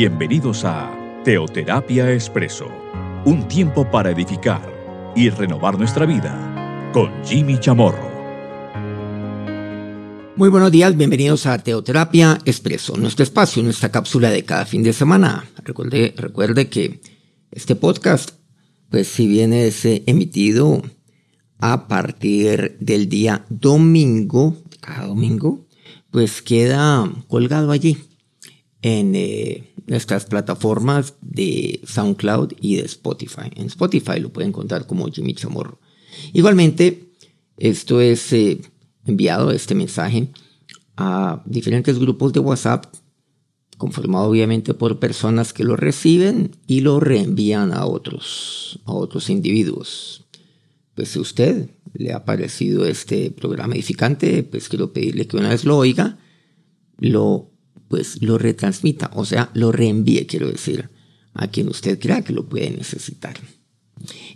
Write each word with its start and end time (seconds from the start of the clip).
Bienvenidos 0.00 0.64
a 0.64 0.96
Teoterapia 1.24 2.12
Expreso, 2.12 2.68
un 3.24 3.48
tiempo 3.48 3.90
para 3.90 4.12
edificar 4.12 4.62
y 5.16 5.28
renovar 5.28 5.76
nuestra 5.76 6.06
vida 6.06 6.92
con 6.92 7.10
Jimmy 7.24 7.58
Chamorro. 7.58 8.08
Muy 10.36 10.50
buenos 10.50 10.70
días, 10.70 10.96
bienvenidos 10.96 11.46
a 11.46 11.58
Teoterapia 11.58 12.38
Expreso, 12.44 12.96
nuestro 12.96 13.24
espacio, 13.24 13.60
nuestra 13.64 13.90
cápsula 13.90 14.30
de 14.30 14.44
cada 14.44 14.66
fin 14.66 14.84
de 14.84 14.92
semana. 14.92 15.44
Recuerde, 15.64 16.14
recuerde 16.16 16.68
que 16.68 17.00
este 17.50 17.74
podcast, 17.74 18.30
pues 18.90 19.08
si 19.08 19.26
viene 19.26 19.66
es 19.66 19.84
emitido 19.84 20.80
a 21.58 21.88
partir 21.88 22.76
del 22.78 23.08
día 23.08 23.44
domingo, 23.48 24.56
cada 24.80 25.08
domingo, 25.08 25.66
pues 26.12 26.40
queda 26.40 27.10
colgado 27.26 27.72
allí 27.72 27.96
en 28.80 29.16
eh, 29.16 29.67
nuestras 29.88 30.26
plataformas 30.26 31.14
de 31.20 31.80
SoundCloud 31.84 32.52
y 32.60 32.76
de 32.76 32.82
Spotify. 32.82 33.50
En 33.56 33.66
Spotify 33.66 34.20
lo 34.20 34.32
pueden 34.32 34.50
encontrar 34.50 34.86
como 34.86 35.10
Jimmy 35.10 35.34
Chamorro. 35.34 35.80
Igualmente, 36.32 37.12
esto 37.56 38.00
es 38.00 38.32
eh, 38.32 38.60
enviado, 39.06 39.50
este 39.50 39.74
mensaje, 39.74 40.28
a 40.96 41.42
diferentes 41.46 41.98
grupos 41.98 42.32
de 42.32 42.40
WhatsApp, 42.40 42.86
conformado 43.78 44.28
obviamente 44.28 44.74
por 44.74 44.98
personas 44.98 45.52
que 45.52 45.64
lo 45.64 45.76
reciben 45.76 46.50
y 46.66 46.80
lo 46.80 47.00
reenvían 47.00 47.72
a 47.72 47.86
otros, 47.86 48.80
a 48.84 48.92
otros 48.92 49.30
individuos. 49.30 50.26
Pues 50.94 51.10
si 51.10 51.20
usted 51.20 51.70
le 51.94 52.12
ha 52.12 52.24
parecido 52.24 52.84
este 52.84 53.30
programa 53.30 53.74
edificante, 53.74 54.42
pues 54.42 54.68
quiero 54.68 54.92
pedirle 54.92 55.26
que 55.26 55.36
una 55.36 55.50
vez 55.50 55.64
lo 55.64 55.78
oiga, 55.78 56.18
lo 56.98 57.52
pues 57.88 58.22
lo 58.22 58.38
retransmita, 58.38 59.10
o 59.14 59.24
sea, 59.24 59.50
lo 59.54 59.72
reenvíe, 59.72 60.26
quiero 60.26 60.50
decir, 60.50 60.90
a 61.34 61.48
quien 61.48 61.68
usted 61.68 61.98
crea 61.98 62.22
que 62.22 62.32
lo 62.32 62.48
puede 62.48 62.70
necesitar. 62.70 63.38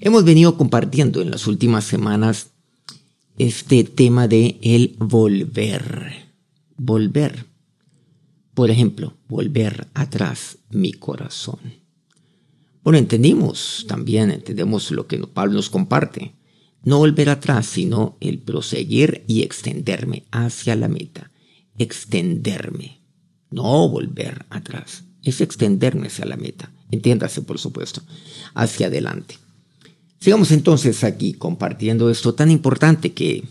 Hemos 0.00 0.24
venido 0.24 0.56
compartiendo 0.56 1.20
en 1.22 1.30
las 1.30 1.46
últimas 1.46 1.84
semanas 1.84 2.50
este 3.38 3.84
tema 3.84 4.28
de 4.28 4.58
el 4.62 4.96
volver. 4.98 6.32
Volver. 6.76 7.46
Por 8.54 8.70
ejemplo, 8.70 9.16
volver 9.28 9.88
atrás 9.94 10.58
mi 10.70 10.92
corazón. 10.92 11.60
Bueno, 12.82 12.98
entendimos 12.98 13.84
también, 13.88 14.30
entendemos 14.30 14.90
lo 14.90 15.06
que 15.06 15.18
Pablo 15.18 15.54
nos 15.54 15.70
comparte. 15.70 16.34
No 16.82 16.98
volver 16.98 17.30
atrás, 17.30 17.66
sino 17.66 18.16
el 18.20 18.40
proseguir 18.40 19.24
y 19.28 19.42
extenderme 19.42 20.24
hacia 20.32 20.74
la 20.74 20.88
meta. 20.88 21.30
Extenderme 21.78 23.01
no 23.52 23.88
volver 23.88 24.46
atrás, 24.50 25.04
es 25.22 25.40
extenderme 25.40 26.08
hacia 26.08 26.24
la 26.24 26.36
meta, 26.36 26.72
entiéndase 26.90 27.42
por 27.42 27.58
supuesto, 27.58 28.02
hacia 28.54 28.88
adelante. 28.88 29.38
Sigamos 30.20 30.52
entonces 30.52 31.04
aquí 31.04 31.32
compartiendo 31.32 32.10
esto 32.10 32.34
tan 32.34 32.50
importante 32.50 33.12
que 33.12 33.44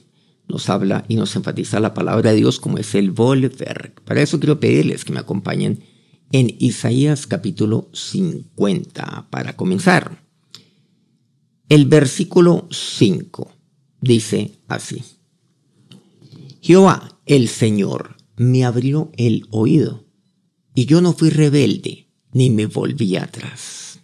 nos 0.48 0.70
habla 0.70 1.06
y 1.08 1.16
nos 1.16 1.36
enfatiza 1.36 1.80
la 1.80 1.94
palabra 1.94 2.32
de 2.32 2.38
Dios 2.38 2.60
como 2.60 2.78
es 2.78 2.96
el 2.96 3.12
volver. 3.12 3.94
Para 4.06 4.22
eso 4.22 4.40
quiero 4.40 4.60
pedirles 4.60 5.06
que 5.06 5.14
me 5.14 5.20
acompañen 5.20 5.84
en 6.32 6.56
Isaías 6.60 7.28
capítulo 7.28 7.90
50 7.94 9.28
para 9.30 9.56
comenzar. 9.56 10.24
El 11.68 11.86
versículo 11.86 12.68
5 12.70 13.52
dice 14.02 14.52
así. 14.68 15.04
Jehová 16.62 17.18
el 17.26 17.48
Señor 17.48 18.18
me 18.42 18.66
abrió 18.66 19.12
el 19.18 19.46
oído, 19.52 20.08
y 20.74 20.86
yo 20.86 21.00
no 21.00 21.14
fui 21.14 21.30
rebelde, 21.30 22.08
ni 22.34 22.50
me 22.50 22.66
volví 22.66 23.16
atrás. 23.16 24.00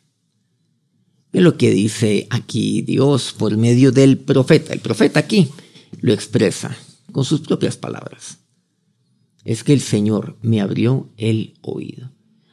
Es 1.33 1.41
lo 1.41 1.57
que 1.57 1.71
dice 1.71 2.27
aquí 2.29 2.83
Dios 2.83 3.33
por 3.35 3.57
medio 3.57 3.91
del 3.91 4.19
profeta. 4.19 4.73
El 4.73 4.79
profeta 4.79 5.19
aquí 5.19 5.49
lo 6.01 6.13
expresa 6.13 6.77
con 7.11 7.25
sus 7.25 7.41
propias 7.41 7.77
palabras. 7.77 8.37
Es 9.43 9.63
que 9.63 9.73
el 9.73 9.81
Señor 9.81 10.37
me 10.43 10.61
abrió 10.61 11.09
el 11.17 11.55
oído. 11.61 12.11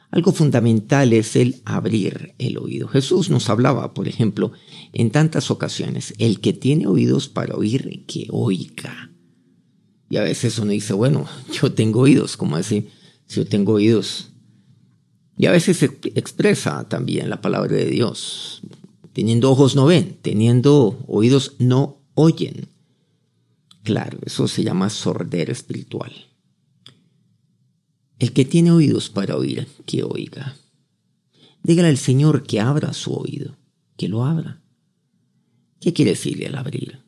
Algo 0.09 0.31
fundamental 0.31 1.13
es 1.13 1.35
el 1.35 1.61
abrir 1.65 2.33
el 2.39 2.57
oído. 2.57 2.87
Jesús 2.87 3.29
nos 3.29 3.49
hablaba, 3.49 3.93
por 3.93 4.07
ejemplo, 4.07 4.53
en 4.91 5.11
tantas 5.11 5.51
ocasiones, 5.51 6.15
el 6.17 6.39
que 6.39 6.53
tiene 6.53 6.87
oídos 6.87 7.29
para 7.29 7.55
oír, 7.55 8.05
que 8.07 8.27
oiga. 8.31 9.14
Y 10.09 10.17
a 10.17 10.23
veces 10.23 10.59
uno 10.59 10.71
dice, 10.71 10.93
bueno, 10.93 11.27
yo 11.51 11.71
tengo 11.73 12.01
oídos, 12.01 12.37
como 12.37 12.55
así? 12.55 12.89
Si 13.27 13.37
yo 13.37 13.47
tengo 13.47 13.73
oídos. 13.73 14.29
Y 15.37 15.47
a 15.47 15.51
veces 15.51 15.77
se 15.77 15.85
expresa 15.85 16.87
también 16.87 17.29
la 17.29 17.41
palabra 17.41 17.75
de 17.75 17.85
Dios. 17.85 18.61
Teniendo 19.13 19.51
ojos 19.51 19.75
no 19.75 19.85
ven, 19.85 20.17
teniendo 20.21 21.03
oídos 21.07 21.55
no 21.59 22.01
oyen. 22.13 22.67
Claro, 23.83 24.19
eso 24.25 24.47
se 24.47 24.63
llama 24.63 24.89
sordera 24.89 25.51
espiritual. 25.51 26.11
El 28.19 28.31
que 28.31 28.45
tiene 28.45 28.71
oídos 28.71 29.09
para 29.09 29.35
oír, 29.35 29.67
que 29.85 30.03
oiga. 30.03 30.55
Dígale 31.63 31.89
al 31.89 31.97
Señor 31.97 32.43
que 32.43 32.59
abra 32.59 32.93
su 32.93 33.13
oído, 33.13 33.57
que 33.97 34.07
lo 34.07 34.23
abra. 34.23 34.61
¿Qué 35.81 35.93
quiere 35.93 36.11
decirle 36.11 36.47
al 36.47 36.55
abrir? 36.55 36.99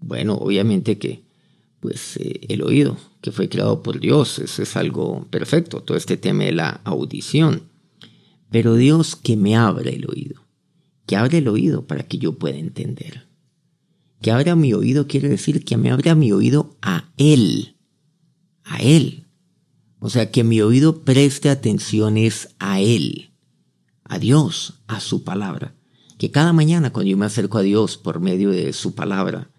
Bueno, 0.00 0.34
obviamente 0.34 0.98
que 0.98 1.25
pues 1.86 2.16
eh, 2.16 2.40
el 2.48 2.62
oído, 2.62 2.96
que 3.20 3.30
fue 3.30 3.48
creado 3.48 3.80
por 3.80 4.00
Dios, 4.00 4.40
eso 4.40 4.60
es 4.60 4.76
algo 4.76 5.24
perfecto, 5.30 5.84
todo 5.84 5.96
este 5.96 6.16
tema 6.16 6.42
de 6.42 6.50
la 6.50 6.80
audición. 6.82 7.62
Pero 8.50 8.74
Dios 8.74 9.14
que 9.14 9.36
me 9.36 9.54
abra 9.54 9.88
el 9.88 10.04
oído, 10.10 10.42
que 11.06 11.14
abra 11.14 11.38
el 11.38 11.46
oído 11.46 11.86
para 11.86 12.02
que 12.02 12.18
yo 12.18 12.40
pueda 12.40 12.56
entender. 12.56 13.28
Que 14.20 14.32
abra 14.32 14.56
mi 14.56 14.74
oído 14.74 15.06
quiere 15.06 15.28
decir 15.28 15.64
que 15.64 15.76
me 15.76 15.92
abra 15.92 16.16
mi 16.16 16.32
oído 16.32 16.76
a 16.82 17.08
Él, 17.18 17.76
a 18.64 18.82
Él. 18.82 19.28
O 20.00 20.10
sea, 20.10 20.32
que 20.32 20.42
mi 20.42 20.60
oído 20.60 21.04
preste 21.04 21.50
atenciones 21.50 22.48
a 22.58 22.80
Él, 22.80 23.30
a 24.02 24.18
Dios, 24.18 24.80
a 24.88 24.98
su 24.98 25.22
palabra. 25.22 25.76
Que 26.18 26.32
cada 26.32 26.52
mañana 26.52 26.92
cuando 26.92 27.12
yo 27.12 27.16
me 27.16 27.26
acerco 27.26 27.58
a 27.58 27.62
Dios 27.62 27.96
por 27.96 28.18
medio 28.18 28.50
de 28.50 28.72
su 28.72 28.96
palabra, 28.96 29.52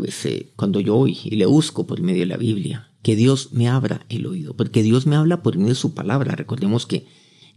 pues 0.00 0.24
eh, 0.24 0.50
cuando 0.56 0.80
yo 0.80 0.96
voy 0.96 1.18
y 1.24 1.36
le 1.36 1.44
busco 1.44 1.86
por 1.86 2.00
medio 2.00 2.20
de 2.20 2.26
la 2.26 2.38
Biblia, 2.38 2.90
que 3.02 3.16
Dios 3.16 3.52
me 3.52 3.68
abra 3.68 4.06
el 4.08 4.26
oído, 4.26 4.56
porque 4.56 4.82
Dios 4.82 5.06
me 5.06 5.14
habla 5.14 5.42
por 5.42 5.56
medio 5.56 5.68
de 5.68 5.74
su 5.74 5.92
palabra. 5.92 6.34
Recordemos 6.34 6.86
que 6.86 7.06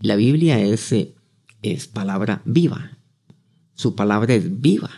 la 0.01 0.17
Biblia 0.17 0.59
es, 0.59 0.91
eh, 0.91 1.15
es 1.61 1.87
palabra 1.87 2.41
viva, 2.43 2.97
su 3.75 3.95
palabra 3.95 4.33
es 4.33 4.59
viva 4.59 4.91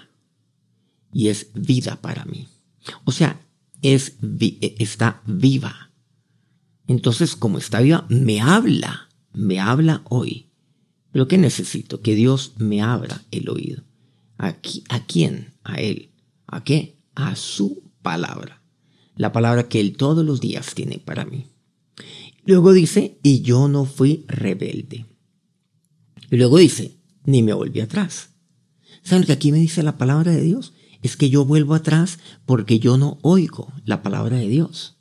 y 1.13 1.27
es 1.27 1.51
vida 1.53 2.01
para 2.01 2.25
mí. 2.25 2.47
O 3.03 3.11
sea, 3.11 3.39
es, 3.83 4.17
eh, 4.39 4.75
está 4.79 5.21
viva. 5.27 5.91
Entonces, 6.87 7.35
como 7.35 7.59
está 7.59 7.79
viva, 7.79 8.07
me 8.09 8.41
habla, 8.41 9.07
me 9.33 9.59
habla 9.59 10.01
hoy. 10.09 10.49
Pero 11.11 11.27
¿qué 11.27 11.37
necesito? 11.37 12.01
Que 12.01 12.15
Dios 12.15 12.53
me 12.57 12.81
abra 12.81 13.21
el 13.29 13.49
oído. 13.49 13.83
¿A, 14.39 14.55
¿A 14.89 15.05
quién? 15.05 15.53
A 15.63 15.75
Él. 15.75 16.09
¿A 16.47 16.63
qué? 16.63 16.94
A 17.15 17.35
su 17.35 17.83
palabra, 18.01 18.61
la 19.15 19.31
palabra 19.31 19.67
que 19.67 19.79
Él 19.79 19.97
todos 19.97 20.25
los 20.25 20.41
días 20.41 20.75
tiene 20.75 20.99
para 20.99 21.25
mí. 21.25 21.47
Luego 22.45 22.73
dice, 22.73 23.19
y 23.23 23.41
yo 23.41 23.67
no 23.67 23.85
fui 23.85 24.23
rebelde. 24.27 25.05
Y 26.29 26.37
luego 26.37 26.57
dice, 26.57 26.97
ni 27.23 27.41
me 27.41 27.53
volví 27.53 27.79
atrás. 27.79 28.29
¿Saben 29.03 29.25
que 29.25 29.33
aquí 29.33 29.51
me 29.51 29.57
dice 29.57 29.83
la 29.83 29.97
palabra 29.97 30.31
de 30.31 30.41
Dios? 30.41 30.73
Es 31.01 31.17
que 31.17 31.29
yo 31.29 31.45
vuelvo 31.45 31.75
atrás 31.75 32.19
porque 32.45 32.79
yo 32.79 32.97
no 32.97 33.19
oigo 33.21 33.71
la 33.83 34.01
palabra 34.03 34.37
de 34.37 34.47
Dios. 34.47 34.97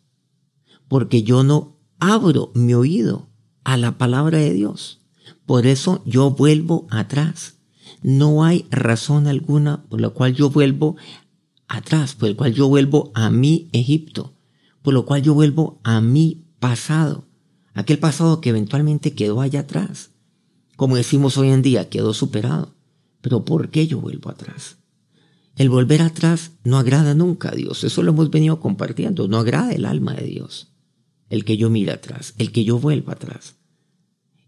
Porque 0.88 1.22
yo 1.22 1.42
no 1.42 1.78
abro 1.98 2.52
mi 2.54 2.74
oído 2.74 3.30
a 3.64 3.76
la 3.76 3.96
palabra 3.96 4.38
de 4.38 4.52
Dios. 4.52 5.00
Por 5.46 5.66
eso 5.66 6.02
yo 6.04 6.30
vuelvo 6.30 6.86
atrás. 6.90 7.54
No 8.02 8.44
hay 8.44 8.66
razón 8.70 9.26
alguna 9.26 9.84
por 9.84 10.00
la 10.00 10.10
cual 10.10 10.34
yo 10.34 10.50
vuelvo 10.50 10.96
atrás, 11.76 12.14
por 12.14 12.28
el 12.28 12.36
cual 12.36 12.54
yo 12.54 12.68
vuelvo 12.68 13.10
a 13.14 13.30
mi 13.30 13.68
Egipto, 13.72 14.34
por 14.82 14.94
lo 14.94 15.04
cual 15.06 15.22
yo 15.22 15.34
vuelvo 15.34 15.80
a 15.82 16.00
mi 16.00 16.44
pasado, 16.60 17.26
aquel 17.74 17.98
pasado 17.98 18.40
que 18.40 18.50
eventualmente 18.50 19.14
quedó 19.14 19.40
allá 19.40 19.60
atrás. 19.60 20.10
Como 20.76 20.96
decimos 20.96 21.36
hoy 21.38 21.50
en 21.50 21.62
día, 21.62 21.88
quedó 21.88 22.14
superado. 22.14 22.74
Pero 23.20 23.44
¿por 23.44 23.70
qué 23.70 23.86
yo 23.86 24.00
vuelvo 24.00 24.30
atrás? 24.30 24.76
El 25.56 25.70
volver 25.70 26.02
atrás 26.02 26.52
no 26.64 26.78
agrada 26.78 27.14
nunca 27.14 27.50
a 27.50 27.54
Dios, 27.54 27.84
eso 27.84 28.02
lo 28.02 28.10
hemos 28.10 28.30
venido 28.30 28.60
compartiendo, 28.60 29.28
no 29.28 29.38
agrada 29.38 29.72
el 29.72 29.84
alma 29.84 30.14
de 30.14 30.24
Dios. 30.24 30.72
El 31.30 31.44
que 31.44 31.56
yo 31.56 31.70
mire 31.70 31.92
atrás, 31.92 32.34
el 32.38 32.52
que 32.52 32.64
yo 32.64 32.78
vuelva 32.78 33.14
atrás. 33.14 33.54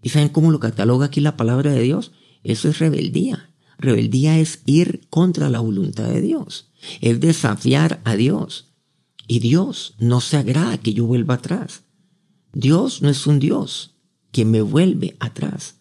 ¿Y 0.02 0.11
saben 0.11 0.28
cómo 0.28 0.50
lo 0.50 0.61
cataloga 0.61 1.06
aquí 1.06 1.20
la 1.20 1.37
palabra 1.37 1.70
de 1.70 1.81
Dios? 1.82 2.12
Eso 2.43 2.69
es 2.69 2.78
rebeldía. 2.78 3.50
Rebeldía 3.78 4.38
es 4.38 4.62
ir 4.67 5.06
contra 5.08 5.49
la 5.49 5.61
voluntad 5.61 6.08
de 6.08 6.20
Dios 6.20 6.70
es 7.00 7.21
desafiar 7.21 8.00
a 8.05 8.17
Dios. 8.17 8.73
Y 9.29 9.41
Dios 9.41 9.94
no 9.99 10.21
se 10.21 10.37
agrada 10.37 10.79
que 10.79 10.94
yo 10.94 11.05
vuelva 11.06 11.35
atrás. 11.35 11.83
Dios 12.53 13.03
no 13.03 13.09
es 13.09 13.27
un 13.27 13.38
Dios 13.38 13.97
que 14.33 14.44
me 14.44 14.62
vuelve 14.62 15.17
atrás 15.21 15.77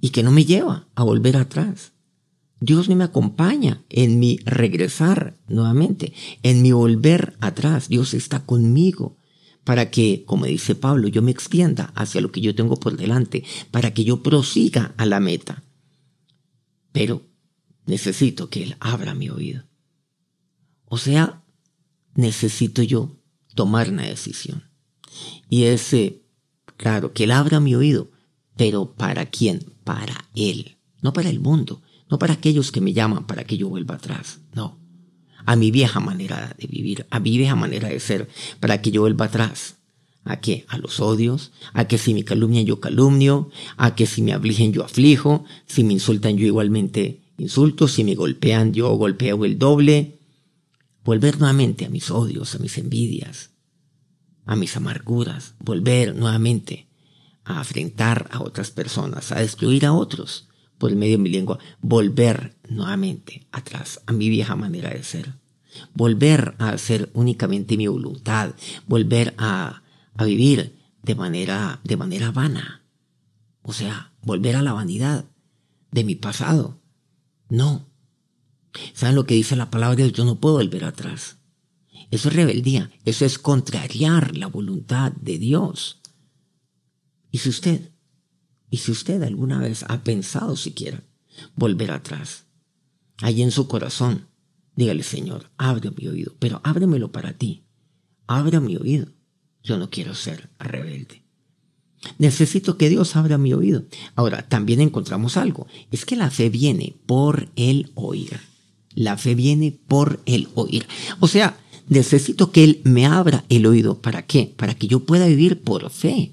y 0.00 0.10
que 0.10 0.22
no 0.22 0.30
me 0.30 0.44
lleva 0.44 0.88
a 0.94 1.02
volver 1.02 1.36
atrás. 1.36 1.92
Dios 2.60 2.88
no 2.88 2.96
me 2.96 3.04
acompaña 3.04 3.84
en 3.90 4.18
mi 4.18 4.38
regresar 4.44 5.36
nuevamente, 5.48 6.12
en 6.42 6.62
mi 6.62 6.72
volver 6.72 7.36
atrás. 7.40 7.88
Dios 7.88 8.14
está 8.14 8.46
conmigo 8.46 9.18
para 9.64 9.90
que, 9.90 10.24
como 10.24 10.46
dice 10.46 10.74
Pablo, 10.74 11.08
yo 11.08 11.22
me 11.22 11.32
extienda 11.32 11.92
hacia 11.96 12.20
lo 12.20 12.30
que 12.30 12.40
yo 12.40 12.54
tengo 12.54 12.76
por 12.76 12.96
delante, 12.96 13.44
para 13.70 13.92
que 13.92 14.04
yo 14.04 14.22
prosiga 14.22 14.94
a 14.96 15.06
la 15.06 15.20
meta. 15.20 15.64
Pero 16.92 17.22
necesito 17.84 18.48
que 18.48 18.62
Él 18.62 18.76
abra 18.80 19.14
mi 19.14 19.28
oído. 19.28 19.65
O 20.88 20.98
sea, 20.98 21.42
necesito 22.14 22.82
yo 22.82 23.16
tomar 23.54 23.90
una 23.90 24.04
decisión. 24.04 24.64
Y 25.48 25.64
ese, 25.64 26.22
claro, 26.76 27.12
que 27.12 27.24
Él 27.24 27.32
abra 27.32 27.60
mi 27.60 27.74
oído, 27.74 28.10
pero 28.56 28.94
¿para 28.94 29.26
quién? 29.26 29.74
Para 29.84 30.28
Él, 30.34 30.76
no 31.02 31.12
para 31.12 31.30
el 31.30 31.40
mundo, 31.40 31.82
no 32.08 32.18
para 32.18 32.34
aquellos 32.34 32.72
que 32.72 32.80
me 32.80 32.92
llaman 32.92 33.26
para 33.26 33.44
que 33.44 33.56
yo 33.56 33.68
vuelva 33.68 33.96
atrás, 33.96 34.40
no. 34.54 34.78
A 35.44 35.54
mi 35.56 35.70
vieja 35.70 36.00
manera 36.00 36.54
de 36.58 36.66
vivir, 36.66 37.06
a 37.10 37.20
mi 37.20 37.36
vieja 37.36 37.54
manera 37.54 37.88
de 37.88 38.00
ser, 38.00 38.28
para 38.60 38.82
que 38.82 38.90
yo 38.90 39.02
vuelva 39.02 39.26
atrás. 39.26 39.76
¿A 40.24 40.40
qué? 40.40 40.64
A 40.66 40.76
los 40.76 40.98
odios, 40.98 41.52
a 41.72 41.86
que 41.86 41.98
si 41.98 42.12
me 42.12 42.24
calumnian 42.24 42.66
yo 42.66 42.80
calumnio, 42.80 43.48
a 43.76 43.94
que 43.94 44.06
si 44.06 44.22
me 44.22 44.32
afligen 44.32 44.72
yo 44.72 44.84
aflijo, 44.84 45.44
si 45.66 45.84
me 45.84 45.92
insultan 45.92 46.36
yo 46.36 46.46
igualmente 46.46 47.20
insulto, 47.38 47.86
si 47.86 48.02
me 48.02 48.16
golpean 48.16 48.72
yo 48.72 48.90
golpeo 48.96 49.44
el 49.44 49.56
doble. 49.56 50.15
Volver 51.06 51.38
nuevamente 51.38 51.86
a 51.86 51.88
mis 51.88 52.10
odios, 52.10 52.56
a 52.56 52.58
mis 52.58 52.76
envidias, 52.78 53.50
a 54.44 54.56
mis 54.56 54.76
amarguras, 54.76 55.54
volver 55.60 56.16
nuevamente 56.16 56.88
a 57.44 57.60
afrentar 57.60 58.28
a 58.32 58.42
otras 58.42 58.72
personas, 58.72 59.30
a 59.30 59.36
destruir 59.36 59.86
a 59.86 59.92
otros, 59.92 60.48
por 60.78 60.90
el 60.90 60.96
medio 60.96 61.16
de 61.16 61.22
mi 61.22 61.30
lengua, 61.30 61.60
volver 61.80 62.56
nuevamente 62.68 63.46
atrás 63.52 64.00
a 64.06 64.12
mi 64.12 64.28
vieja 64.28 64.56
manera 64.56 64.90
de 64.90 65.04
ser, 65.04 65.34
volver 65.94 66.56
a 66.58 66.70
hacer 66.70 67.08
únicamente 67.14 67.76
mi 67.76 67.86
voluntad, 67.86 68.54
volver 68.88 69.32
a, 69.38 69.82
a 70.16 70.24
vivir 70.24 70.76
de 71.04 71.14
manera, 71.14 71.80
de 71.84 71.96
manera 71.96 72.32
vana, 72.32 72.82
o 73.62 73.72
sea, 73.72 74.12
volver 74.22 74.56
a 74.56 74.62
la 74.62 74.72
vanidad 74.72 75.24
de 75.92 76.02
mi 76.02 76.16
pasado. 76.16 76.80
No. 77.48 77.86
¿Saben 78.94 79.16
lo 79.16 79.26
que 79.26 79.34
dice 79.34 79.56
la 79.56 79.70
palabra? 79.70 80.06
Yo 80.06 80.24
no 80.24 80.40
puedo 80.40 80.56
volver 80.56 80.84
atrás. 80.84 81.38
Eso 82.10 82.28
es 82.28 82.36
rebeldía, 82.36 82.90
eso 83.04 83.24
es 83.24 83.38
contrariar 83.38 84.36
la 84.36 84.46
voluntad 84.46 85.12
de 85.12 85.38
Dios. 85.38 86.00
Y 87.30 87.38
si 87.38 87.48
usted 87.48 87.92
y 88.70 88.78
si 88.78 88.92
usted 88.92 89.22
alguna 89.22 89.58
vez 89.58 89.84
ha 89.88 90.02
pensado 90.02 90.56
siquiera 90.56 91.02
volver 91.54 91.90
atrás, 91.90 92.44
allí 93.18 93.42
en 93.42 93.50
su 93.50 93.68
corazón, 93.68 94.26
dígale, 94.74 95.02
Señor, 95.02 95.50
abre 95.56 95.90
mi 95.90 96.08
oído, 96.08 96.34
pero 96.38 96.60
ábremelo 96.64 97.12
para 97.12 97.32
ti. 97.32 97.64
Abre 98.26 98.60
mi 98.60 98.76
oído. 98.76 99.06
Yo 99.62 99.78
no 99.78 99.90
quiero 99.90 100.14
ser 100.14 100.50
rebelde. 100.58 101.22
Necesito 102.18 102.76
que 102.76 102.88
Dios 102.88 103.16
abra 103.16 103.38
mi 103.38 103.52
oído. 103.52 103.84
Ahora, 104.14 104.48
también 104.48 104.80
encontramos 104.80 105.36
algo. 105.36 105.66
Es 105.90 106.04
que 106.04 106.16
la 106.16 106.30
fe 106.30 106.50
viene 106.50 106.96
por 107.06 107.48
el 107.56 107.90
oír. 107.94 108.40
La 108.96 109.16
fe 109.16 109.36
viene 109.36 109.78
por 109.86 110.20
el 110.26 110.48
oír. 110.56 110.88
O 111.20 111.28
sea, 111.28 111.56
necesito 111.88 112.50
que 112.50 112.64
Él 112.64 112.80
me 112.82 113.06
abra 113.06 113.44
el 113.48 113.66
oído. 113.66 114.00
¿Para 114.00 114.22
qué? 114.22 114.52
Para 114.56 114.74
que 114.74 114.88
yo 114.88 115.04
pueda 115.04 115.26
vivir 115.26 115.62
por 115.62 115.88
fe 115.90 116.32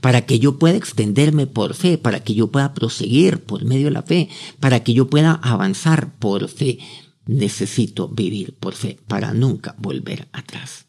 para 0.00 0.24
que 0.24 0.38
yo 0.38 0.58
pueda 0.58 0.76
extenderme 0.76 1.46
por 1.46 1.74
fe, 1.74 1.98
para 1.98 2.20
que 2.20 2.34
yo 2.34 2.50
pueda 2.50 2.74
proseguir 2.74 3.42
por 3.42 3.64
medio 3.64 3.86
de 3.86 3.92
la 3.92 4.02
fe, 4.02 4.28
para 4.60 4.82
que 4.82 4.94
yo 4.94 5.08
pueda 5.08 5.32
avanzar 5.32 6.14
por 6.18 6.48
fe. 6.48 6.78
Necesito 7.26 8.08
vivir 8.08 8.54
por 8.54 8.74
fe 8.74 8.98
para 9.06 9.34
nunca 9.34 9.74
volver 9.78 10.28
atrás. 10.32 10.86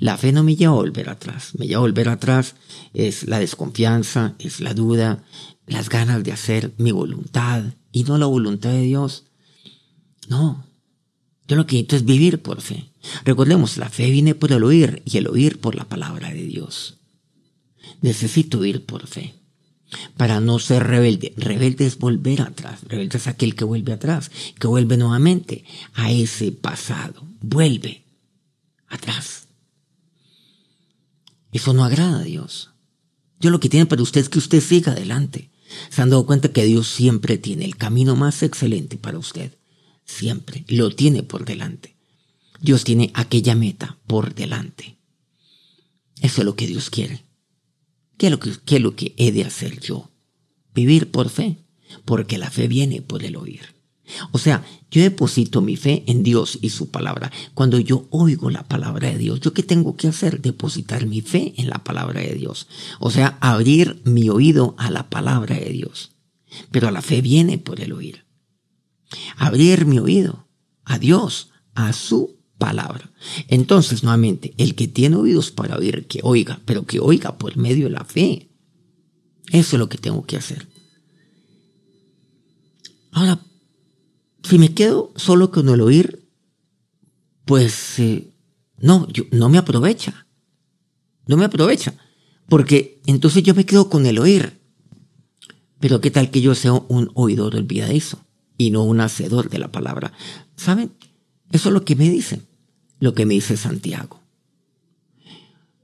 La 0.00 0.18
fe 0.18 0.32
no 0.32 0.42
me 0.42 0.56
lleva 0.56 0.72
a 0.72 0.76
volver 0.76 1.08
atrás, 1.08 1.52
me 1.56 1.66
lleva 1.66 1.78
a 1.78 1.82
volver 1.82 2.08
atrás 2.08 2.56
es 2.94 3.28
la 3.28 3.38
desconfianza, 3.38 4.34
es 4.38 4.60
la 4.60 4.74
duda, 4.74 5.24
las 5.66 5.88
ganas 5.88 6.24
de 6.24 6.32
hacer 6.32 6.74
mi 6.78 6.90
voluntad 6.90 7.62
y 7.92 8.02
no 8.04 8.18
la 8.18 8.26
voluntad 8.26 8.70
de 8.70 8.82
Dios. 8.82 9.27
No, 10.28 10.68
yo 11.48 11.56
lo 11.56 11.66
que 11.66 11.76
necesito 11.76 11.96
es 11.96 12.04
vivir 12.04 12.42
por 12.42 12.60
fe. 12.60 12.90
Recordemos, 13.24 13.78
la 13.78 13.88
fe 13.88 14.10
viene 14.10 14.34
por 14.34 14.52
el 14.52 14.62
oír 14.62 15.02
y 15.06 15.16
el 15.16 15.26
oír 15.26 15.58
por 15.58 15.74
la 15.74 15.88
palabra 15.88 16.28
de 16.30 16.42
Dios. 16.42 16.98
Necesito 18.02 18.64
ir 18.66 18.84
por 18.84 19.06
fe. 19.06 19.34
Para 20.18 20.40
no 20.40 20.58
ser 20.58 20.86
rebelde. 20.86 21.32
Rebelde 21.38 21.86
es 21.86 21.98
volver 21.98 22.42
atrás. 22.42 22.80
Rebelde 22.86 23.16
es 23.16 23.26
aquel 23.26 23.54
que 23.54 23.64
vuelve 23.64 23.94
atrás, 23.94 24.30
que 24.60 24.66
vuelve 24.66 24.98
nuevamente 24.98 25.64
a 25.94 26.12
ese 26.12 26.52
pasado. 26.52 27.24
Vuelve 27.40 28.04
atrás. 28.88 29.48
Eso 31.52 31.72
no 31.72 31.84
agrada 31.84 32.20
a 32.20 32.24
Dios. 32.24 32.70
Yo 33.40 33.48
lo 33.48 33.60
que 33.60 33.70
tiene 33.70 33.86
para 33.86 34.02
usted 34.02 34.20
es 34.20 34.28
que 34.28 34.38
usted 34.38 34.60
siga 34.60 34.92
adelante. 34.92 35.48
Se 35.88 36.02
han 36.02 36.10
dado 36.10 36.26
cuenta 36.26 36.52
que 36.52 36.64
Dios 36.64 36.88
siempre 36.88 37.38
tiene 37.38 37.64
el 37.64 37.76
camino 37.76 38.16
más 38.16 38.42
excelente 38.42 38.98
para 38.98 39.18
usted. 39.18 39.57
Siempre. 40.08 40.64
Lo 40.68 40.90
tiene 40.90 41.22
por 41.22 41.44
delante. 41.44 41.94
Dios 42.60 42.82
tiene 42.82 43.12
aquella 43.14 43.54
meta 43.54 43.98
por 44.06 44.34
delante. 44.34 44.96
Eso 46.20 46.40
es 46.40 46.44
lo 46.44 46.56
que 46.56 46.66
Dios 46.66 46.90
quiere. 46.90 47.22
¿Qué 48.16 48.26
es, 48.26 48.32
lo 48.32 48.40
que, 48.40 48.50
es 48.50 48.80
lo 48.80 48.96
que 48.96 49.14
he 49.18 49.30
de 49.30 49.44
hacer 49.44 49.78
yo? 49.78 50.10
Vivir 50.74 51.10
por 51.10 51.28
fe, 51.28 51.58
porque 52.04 52.38
la 52.38 52.50
fe 52.50 52.66
viene 52.66 53.02
por 53.02 53.22
el 53.22 53.36
oír. 53.36 53.76
O 54.32 54.38
sea, 54.38 54.64
yo 54.90 55.02
deposito 55.02 55.60
mi 55.60 55.76
fe 55.76 56.02
en 56.06 56.22
Dios 56.22 56.58
y 56.62 56.70
su 56.70 56.90
palabra. 56.90 57.30
Cuando 57.52 57.78
yo 57.78 58.08
oigo 58.10 58.50
la 58.50 58.66
palabra 58.66 59.10
de 59.10 59.18
Dios, 59.18 59.40
¿yo 59.40 59.52
qué 59.52 59.62
tengo 59.62 59.96
que 59.96 60.08
hacer? 60.08 60.40
Depositar 60.40 61.06
mi 61.06 61.20
fe 61.20 61.52
en 61.58 61.68
la 61.68 61.84
palabra 61.84 62.22
de 62.22 62.34
Dios. 62.34 62.66
O 62.98 63.10
sea, 63.10 63.36
abrir 63.40 64.00
mi 64.04 64.30
oído 64.30 64.74
a 64.78 64.90
la 64.90 65.10
palabra 65.10 65.56
de 65.56 65.70
Dios. 65.70 66.12
Pero 66.70 66.90
la 66.90 67.02
fe 67.02 67.20
viene 67.20 67.58
por 67.58 67.80
el 67.80 67.92
oír. 67.92 68.24
Abrir 69.36 69.86
mi 69.86 69.98
oído 69.98 70.48
a 70.84 70.98
Dios, 70.98 71.50
a 71.74 71.92
su 71.92 72.38
palabra. 72.58 73.10
Entonces, 73.48 74.02
nuevamente, 74.02 74.54
el 74.58 74.74
que 74.74 74.88
tiene 74.88 75.16
oídos 75.16 75.50
para 75.50 75.76
oír, 75.76 76.06
que 76.06 76.20
oiga, 76.22 76.60
pero 76.64 76.84
que 76.84 77.00
oiga 77.00 77.38
por 77.38 77.56
medio 77.56 77.84
de 77.84 77.92
la 77.92 78.04
fe. 78.04 78.50
Eso 79.50 79.76
es 79.76 79.80
lo 79.80 79.88
que 79.88 79.98
tengo 79.98 80.24
que 80.26 80.36
hacer. 80.36 80.68
Ahora, 83.12 83.40
si 84.42 84.58
me 84.58 84.74
quedo 84.74 85.12
solo 85.16 85.50
con 85.50 85.68
el 85.68 85.80
oír, 85.80 86.28
pues 87.44 87.98
eh, 87.98 88.32
no, 88.78 89.08
yo, 89.08 89.24
no 89.30 89.48
me 89.48 89.58
aprovecha. 89.58 90.26
No 91.26 91.36
me 91.36 91.44
aprovecha. 91.44 91.94
Porque 92.48 93.00
entonces 93.06 93.42
yo 93.42 93.54
me 93.54 93.66
quedo 93.66 93.88
con 93.88 94.06
el 94.06 94.18
oír. 94.18 94.58
Pero 95.80 96.00
qué 96.00 96.10
tal 96.10 96.30
que 96.30 96.40
yo 96.40 96.54
sea 96.54 96.72
un 96.72 97.10
oidor 97.14 97.54
olvidadizo 97.54 98.27
y 98.58 98.70
no 98.70 98.82
un 98.82 99.00
hacedor 99.00 99.48
de 99.48 99.58
la 99.58 99.72
palabra. 99.72 100.12
¿Saben? 100.56 100.92
Eso 101.50 101.70
es 101.70 101.72
lo 101.72 101.84
que 101.86 101.96
me 101.96 102.10
dicen 102.10 102.48
lo 103.00 103.14
que 103.14 103.26
me 103.26 103.34
dice 103.34 103.56
Santiago. 103.56 104.20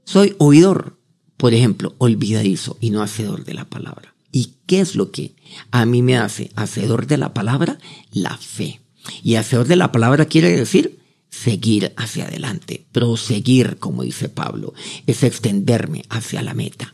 Soy 0.03 0.35
oidor, 0.37 0.99
por 1.37 1.53
ejemplo, 1.53 1.95
olvidadizo 1.97 2.77
y 2.79 2.91
no 2.91 3.01
hacedor 3.01 3.45
de 3.45 3.53
la 3.53 3.65
palabra. 3.65 4.15
¿Y 4.31 4.55
qué 4.65 4.81
es 4.81 4.95
lo 4.95 5.11
que 5.11 5.35
a 5.71 5.85
mí 5.85 6.01
me 6.01 6.17
hace 6.17 6.51
hacedor 6.55 7.07
de 7.07 7.17
la 7.17 7.33
palabra? 7.33 7.79
La 8.11 8.37
fe. 8.37 8.81
Y 9.23 9.35
hacedor 9.35 9.67
de 9.67 9.75
la 9.75 9.91
palabra 9.91 10.25
quiere 10.25 10.55
decir 10.55 10.99
seguir 11.29 11.93
hacia 11.97 12.25
adelante, 12.25 12.85
proseguir, 12.91 13.77
como 13.77 14.03
dice 14.03 14.29
Pablo, 14.29 14.73
es 15.05 15.23
extenderme 15.23 16.03
hacia 16.09 16.41
la 16.41 16.53
meta. 16.53 16.93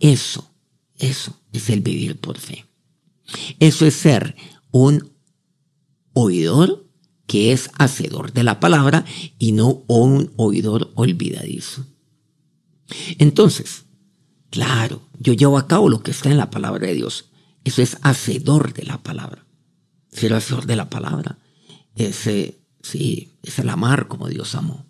Eso, 0.00 0.50
eso 0.98 1.40
es 1.52 1.70
el 1.70 1.80
vivir 1.80 2.18
por 2.18 2.38
fe. 2.38 2.66
Eso 3.58 3.86
es 3.86 3.94
ser 3.94 4.36
un 4.70 5.15
oidor 6.18 6.88
que 7.26 7.52
es 7.52 7.70
hacedor 7.74 8.32
de 8.32 8.42
la 8.42 8.58
palabra 8.58 9.04
y 9.38 9.52
no 9.52 9.84
un 9.86 10.32
oidor 10.36 10.90
olvidadizo. 10.94 11.84
Entonces, 13.18 13.84
claro, 14.48 15.02
yo 15.18 15.34
llevo 15.34 15.58
a 15.58 15.66
cabo 15.66 15.90
lo 15.90 16.02
que 16.02 16.12
está 16.12 16.30
en 16.30 16.38
la 16.38 16.50
palabra 16.50 16.86
de 16.86 16.94
Dios. 16.94 17.26
Eso 17.64 17.82
es 17.82 17.98
hacedor 18.00 18.72
de 18.72 18.84
la 18.84 19.02
palabra. 19.02 19.44
Ser 20.10 20.32
hacedor 20.32 20.64
de 20.64 20.76
la 20.76 20.88
palabra. 20.88 21.38
Ese, 21.94 22.60
sí, 22.80 23.32
es 23.42 23.58
el 23.58 23.68
amar 23.68 24.08
como 24.08 24.28
Dios 24.28 24.54
amó. 24.54 24.86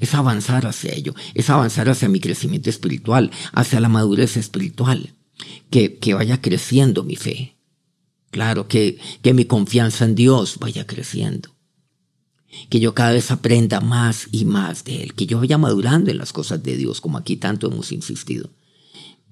Es 0.00 0.14
avanzar 0.14 0.66
hacia 0.66 0.92
ello. 0.94 1.14
Es 1.34 1.48
avanzar 1.48 1.88
hacia 1.88 2.08
mi 2.08 2.18
crecimiento 2.18 2.70
espiritual, 2.70 3.30
hacia 3.52 3.78
la 3.78 3.88
madurez 3.88 4.36
espiritual. 4.36 5.14
Que, 5.70 5.98
que 5.98 6.14
vaya 6.14 6.40
creciendo 6.40 7.04
mi 7.04 7.14
fe. 7.14 7.59
Claro, 8.30 8.68
que, 8.68 8.98
que 9.22 9.34
mi 9.34 9.44
confianza 9.44 10.04
en 10.04 10.14
Dios 10.14 10.58
vaya 10.60 10.86
creciendo. 10.86 11.50
Que 12.68 12.80
yo 12.80 12.94
cada 12.94 13.12
vez 13.12 13.30
aprenda 13.30 13.80
más 13.80 14.28
y 14.32 14.44
más 14.44 14.84
de 14.84 15.02
Él. 15.02 15.14
Que 15.14 15.26
yo 15.26 15.38
vaya 15.38 15.58
madurando 15.58 16.10
en 16.10 16.18
las 16.18 16.32
cosas 16.32 16.62
de 16.62 16.76
Dios, 16.76 17.00
como 17.00 17.18
aquí 17.18 17.36
tanto 17.36 17.68
hemos 17.68 17.92
insistido. 17.92 18.50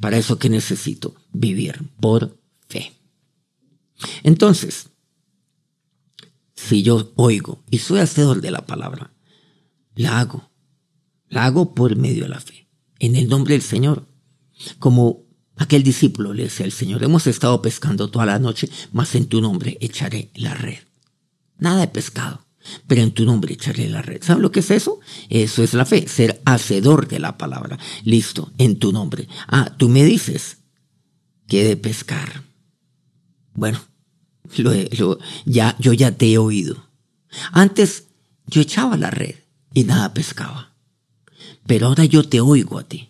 Para 0.00 0.19
eso 0.19 0.38
que 0.38 0.49
necesito 0.49 1.14
vivir 1.33 1.83
por 2.00 2.38
fe. 2.69 2.93
Entonces, 4.23 4.90
si 6.55 6.83
yo 6.83 7.12
oigo 7.17 7.62
y 7.71 7.78
soy 7.78 8.00
hacedor 8.00 8.40
de 8.40 8.50
la 8.50 8.67
palabra, 8.67 9.12
la 9.95 10.21
hago. 10.21 10.50
La 11.28 11.45
hago 11.45 11.75
por 11.75 11.97
medio 11.97 12.25
de 12.25 12.28
la 12.28 12.40
fe. 12.40 12.69
En 12.99 13.17
el 13.17 13.28
nombre 13.28 13.55
del 13.55 13.62
Señor. 13.62 14.07
Como 14.78 15.27
aquel 15.59 15.83
discípulo 15.83 16.33
le 16.33 16.45
decía 16.45 16.67
al 16.67 16.73
Señor, 16.73 17.03
hemos 17.03 17.27
estado 17.27 17.61
pescando 17.61 18.11
toda 18.11 18.27
la 18.27 18.38
noche, 18.38 18.69
mas 18.93 19.15
en 19.15 19.27
tu 19.27 19.41
nombre 19.41 19.77
echaré 19.81 20.31
la 20.35 20.55
red. 20.55 20.79
Nada 21.59 21.81
de 21.81 21.88
pescado, 21.88 22.47
pero 22.87 23.03
en 23.03 23.12
tu 23.12 23.25
nombre 23.25 23.55
echaré 23.55 23.88
la 23.88 24.03
red. 24.03 24.23
¿Saben 24.23 24.43
lo 24.43 24.53
que 24.53 24.61
es 24.61 24.71
eso? 24.71 25.00
Eso 25.29 25.62
es 25.62 25.75
la 25.75 25.85
fe, 25.85 26.09
ser 26.09 26.41
hacedor 26.45 27.09
de 27.09 27.19
la 27.19 27.37
palabra. 27.37 27.79
Listo, 28.05 28.53
en 28.59 28.79
tu 28.79 28.93
nombre. 28.93 29.29
Ah, 29.49 29.75
tú 29.77 29.88
me 29.88 30.05
dices 30.05 30.59
que 31.47 31.65
de 31.65 31.77
pescar. 31.77 32.43
Bueno, 33.55 33.81
ya, 35.47 35.77
yo 35.79 35.93
ya 35.93 36.12
te 36.12 36.33
he 36.33 36.38
oído. 36.38 36.88
Antes 37.53 38.05
yo 38.47 38.61
echaba 38.61 38.97
la 38.97 39.11
red 39.11 39.35
y 39.75 39.85
nada 39.85 40.15
pescaba. 40.15 40.73
Pero 41.67 41.88
ahora 41.88 42.05
yo 42.05 42.23
te 42.23 42.41
oigo 42.41 42.79
a 42.79 42.85
ti. 42.85 43.08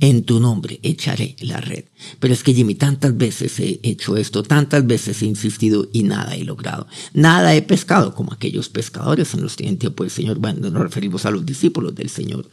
En 0.00 0.24
tu 0.24 0.40
nombre 0.40 0.80
echaré 0.82 1.36
la 1.40 1.60
red. 1.60 1.84
Pero 2.18 2.34
es 2.34 2.42
que 2.42 2.54
Jimmy, 2.54 2.74
tantas 2.74 3.16
veces 3.16 3.58
he 3.60 3.80
hecho 3.82 4.16
esto, 4.16 4.42
tantas 4.42 4.86
veces 4.86 5.22
he 5.22 5.26
insistido 5.26 5.88
y 5.92 6.02
nada 6.02 6.36
he 6.36 6.44
logrado. 6.44 6.86
Nada 7.12 7.54
he 7.54 7.62
pescado 7.62 8.14
como 8.14 8.32
aquellos 8.32 8.68
pescadores 8.68 9.34
en 9.34 9.42
los 9.42 9.56
que 9.56 9.68
en 9.68 9.78
tiempo 9.78 10.04
del 10.04 10.10
Señor. 10.10 10.38
Bueno, 10.38 10.70
nos 10.70 10.82
referimos 10.82 11.26
a 11.26 11.30
los 11.30 11.44
discípulos 11.44 11.94
del 11.94 12.10
Señor. 12.10 12.48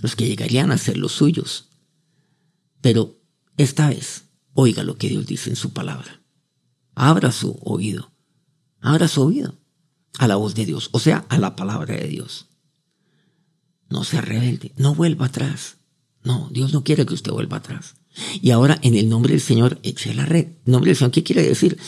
Los 0.00 0.16
que 0.16 0.26
llegarían 0.26 0.70
a 0.72 0.78
ser 0.78 0.96
los 0.96 1.12
suyos. 1.12 1.68
Pero 2.80 3.18
esta 3.56 3.88
vez, 3.88 4.24
oiga 4.52 4.82
lo 4.82 4.96
que 4.96 5.08
Dios 5.08 5.26
dice 5.26 5.50
en 5.50 5.56
su 5.56 5.72
palabra. 5.72 6.22
Abra 6.94 7.32
su 7.32 7.58
oído. 7.62 8.12
Abra 8.80 9.08
su 9.08 9.22
oído 9.22 9.58
a 10.18 10.26
la 10.26 10.36
voz 10.36 10.54
de 10.54 10.66
Dios, 10.66 10.88
o 10.92 10.98
sea, 10.98 11.26
a 11.28 11.38
la 11.38 11.56
palabra 11.56 11.94
de 11.94 12.08
Dios. 12.08 12.46
No 13.88 14.04
sea 14.04 14.20
rebelde, 14.20 14.72
no 14.76 14.94
vuelva 14.94 15.26
atrás. 15.26 15.76
No, 16.26 16.48
Dios 16.50 16.72
no 16.72 16.82
quiere 16.82 17.06
que 17.06 17.14
usted 17.14 17.30
vuelva 17.30 17.58
atrás. 17.58 17.94
Y 18.42 18.50
ahora, 18.50 18.80
en 18.82 18.96
el 18.96 19.08
nombre 19.08 19.30
del 19.30 19.40
Señor, 19.40 19.78
eche 19.84 20.12
la 20.12 20.26
red. 20.26 20.48
¿Nombre 20.64 20.88
del 20.88 20.96
Señor 20.96 21.12
qué 21.12 21.22
quiere 21.22 21.42
decir? 21.42 21.78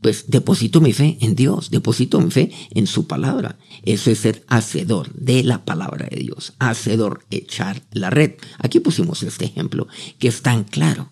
Pues 0.00 0.26
deposito 0.28 0.80
mi 0.80 0.92
fe 0.92 1.18
en 1.20 1.34
Dios, 1.34 1.70
deposito 1.70 2.20
mi 2.20 2.30
fe 2.30 2.52
en 2.70 2.86
su 2.86 3.08
palabra. 3.08 3.58
Eso 3.82 4.12
es 4.12 4.20
ser 4.20 4.44
hacedor 4.46 5.12
de 5.14 5.42
la 5.42 5.64
palabra 5.64 6.06
de 6.08 6.20
Dios, 6.20 6.52
hacedor, 6.60 7.26
echar 7.30 7.82
la 7.90 8.08
red. 8.08 8.34
Aquí 8.58 8.78
pusimos 8.78 9.24
este 9.24 9.46
ejemplo 9.46 9.88
que 10.20 10.28
es 10.28 10.42
tan 10.42 10.62
claro. 10.62 11.10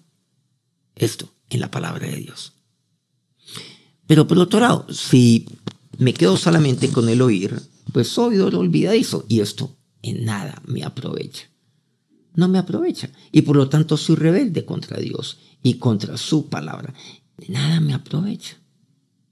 Esto 0.94 1.28
en 1.50 1.58
la 1.58 1.72
palabra 1.72 2.06
de 2.06 2.16
Dios. 2.18 2.52
Pero 4.06 4.28
por 4.28 4.38
otro 4.38 4.60
lado, 4.60 4.86
si 4.92 5.46
me 5.98 6.14
quedo 6.14 6.36
solamente 6.36 6.88
con 6.90 7.08
el 7.08 7.20
oír, 7.20 7.60
pues 7.92 8.06
soy 8.06 8.38
olvidadizo 8.38 9.26
y 9.28 9.40
esto 9.40 9.76
en 10.02 10.24
nada 10.24 10.62
me 10.64 10.84
aprovecha. 10.84 11.50
No 12.36 12.48
me 12.48 12.58
aprovecha 12.58 13.10
y 13.32 13.42
por 13.42 13.56
lo 13.56 13.68
tanto 13.68 13.96
soy 13.96 14.16
rebelde 14.16 14.64
contra 14.64 14.98
Dios 14.98 15.38
y 15.62 15.74
contra 15.74 16.16
su 16.16 16.48
palabra. 16.48 16.94
Nada 17.48 17.80
me 17.80 17.94
aprovecha. 17.94 18.58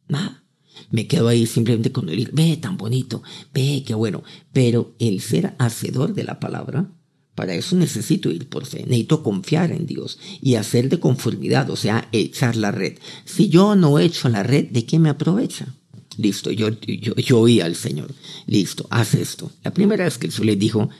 Nada. 0.09 0.43
Me 0.91 1.07
quedo 1.07 1.29
ahí 1.29 1.47
simplemente 1.47 1.93
con 1.93 2.09
el 2.09 2.31
ve 2.33 2.57
tan 2.57 2.77
bonito, 2.77 3.23
ve 3.53 3.85
qué 3.87 3.95
bueno. 3.95 4.25
Pero 4.53 4.95
el 4.99 5.21
ser 5.21 5.55
hacedor 5.59 6.15
de 6.15 6.25
la 6.25 6.41
palabra, 6.41 6.91
para 7.35 7.55
eso 7.55 7.77
necesito 7.77 8.31
ir 8.31 8.49
por 8.49 8.67
fe, 8.67 8.85
necesito 8.85 9.23
confiar 9.23 9.71
en 9.71 9.87
Dios 9.87 10.19
y 10.41 10.55
hacer 10.57 10.89
de 10.89 10.99
conformidad, 10.99 11.71
o 11.71 11.77
sea, 11.77 12.09
echar 12.13 12.57
la 12.57 12.73
red. 12.73 12.99
Si 13.25 13.49
yo 13.49 13.77
no 13.77 13.99
echo 13.99 14.29
la 14.29 14.43
red, 14.43 14.71
¿de 14.71 14.85
qué 14.85 14.99
me 14.99 15.11
aprovecha? 15.11 15.75
Listo, 16.17 16.51
yo, 16.53 16.69
yo, 16.81 17.15
yo 17.17 17.41
oí 17.41 17.61
al 17.61 17.75
Señor. 17.75 18.15
Listo, 18.47 18.87
haz 18.91 19.15
esto. 19.15 19.51
La 19.63 19.75
primera 19.75 20.05
vez 20.05 20.19
que 20.19 20.29
Jesús 20.29 20.45
le 20.45 20.57
dijo, 20.57 20.91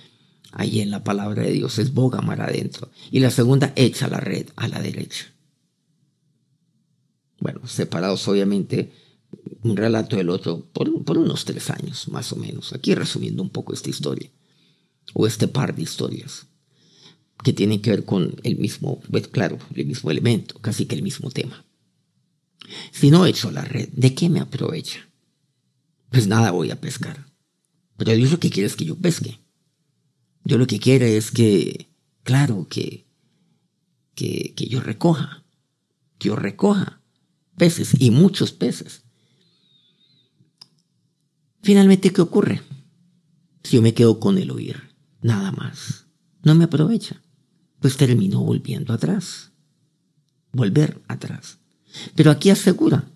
ahí 0.55 0.81
en 0.81 0.91
la 0.91 1.05
palabra 1.05 1.43
de 1.43 1.53
Dios, 1.53 1.79
es 1.79 1.93
boga 1.93 2.23
mar 2.23 2.41
adentro. 2.41 2.91
Y 3.11 3.21
la 3.21 3.31
segunda, 3.31 3.73
echa 3.77 4.09
la 4.09 4.21
red 4.21 4.49
a 4.57 4.69
la 4.69 4.81
derecha. 4.81 5.27
Bueno, 7.41 7.67
separados 7.67 8.27
obviamente 8.29 8.93
un 9.63 9.77
relato 9.77 10.17
del 10.17 10.31
otro 10.31 10.67
por, 10.73 11.05
por 11.05 11.19
unos 11.19 11.45
tres 11.45 11.71
años, 11.71 12.09
más 12.09 12.33
o 12.33 12.37
menos. 12.37 12.73
Aquí 12.73 12.95
resumiendo 12.95 13.43
un 13.43 13.51
poco 13.51 13.75
esta 13.75 13.91
historia, 13.91 14.31
o 15.13 15.27
este 15.27 15.49
par 15.49 15.75
de 15.75 15.83
historias, 15.83 16.47
que 17.43 17.53
tienen 17.53 17.83
que 17.83 17.91
ver 17.91 18.05
con 18.05 18.37
el 18.43 18.57
mismo, 18.57 19.01
pues, 19.11 19.29
claro, 19.29 19.59
el 19.75 19.87
mismo 19.87 20.11
elemento, 20.11 20.59
casi 20.61 20.87
que 20.87 20.95
el 20.95 21.03
mismo 21.03 21.31
tema. 21.31 21.65
Si 22.93 23.11
no 23.11 23.27
echo 23.27 23.51
la 23.51 23.63
red, 23.63 23.89
¿de 23.93 24.15
qué 24.15 24.29
me 24.31 24.41
aprovecha? 24.41 25.09
Pues 26.11 26.27
nada 26.27 26.53
voy 26.53 26.71
a 26.71 26.81
pescar. 26.81 27.27
Pero 27.97 28.13
Dios 28.13 28.31
lo 28.31 28.41
que 28.41 28.51
quiere 28.51 28.67
es 28.67 28.77
que 28.77 28.85
yo 28.85 28.97
pesque. 28.97 29.44
Dios 30.45 30.61
lo 30.61 30.67
que 30.67 30.79
quiere 30.79 31.17
es 31.17 31.31
que, 31.31 31.89
claro, 32.23 32.67
que, 32.69 33.07
que, 34.15 34.55
que 34.55 34.67
yo 34.67 34.81
recoja, 34.81 35.45
que 36.19 36.29
yo 36.29 36.37
recoja 36.37 37.01
peces 37.57 37.93
y 37.99 38.11
muchos 38.11 38.53
peces. 38.53 39.03
Finalmente, 41.63 42.13
¿qué 42.13 42.21
ocurre? 42.21 42.61
Si 43.63 43.77
yo 43.77 43.83
me 43.83 43.95
quedo 43.95 44.21
con 44.21 44.37
el 44.37 44.51
oír, 44.51 44.95
nada 45.23 45.51
más, 45.53 46.07
no 46.43 46.55
me 46.55 46.65
aprovecha, 46.65 47.23
pues 47.81 47.97
termino 47.97 48.41
volviendo 48.41 48.93
atrás. 48.93 49.53
Volver 50.53 51.03
atrás. 51.09 51.59
Pero 52.15 52.31
aquí 52.31 52.51
asegura 52.51 53.11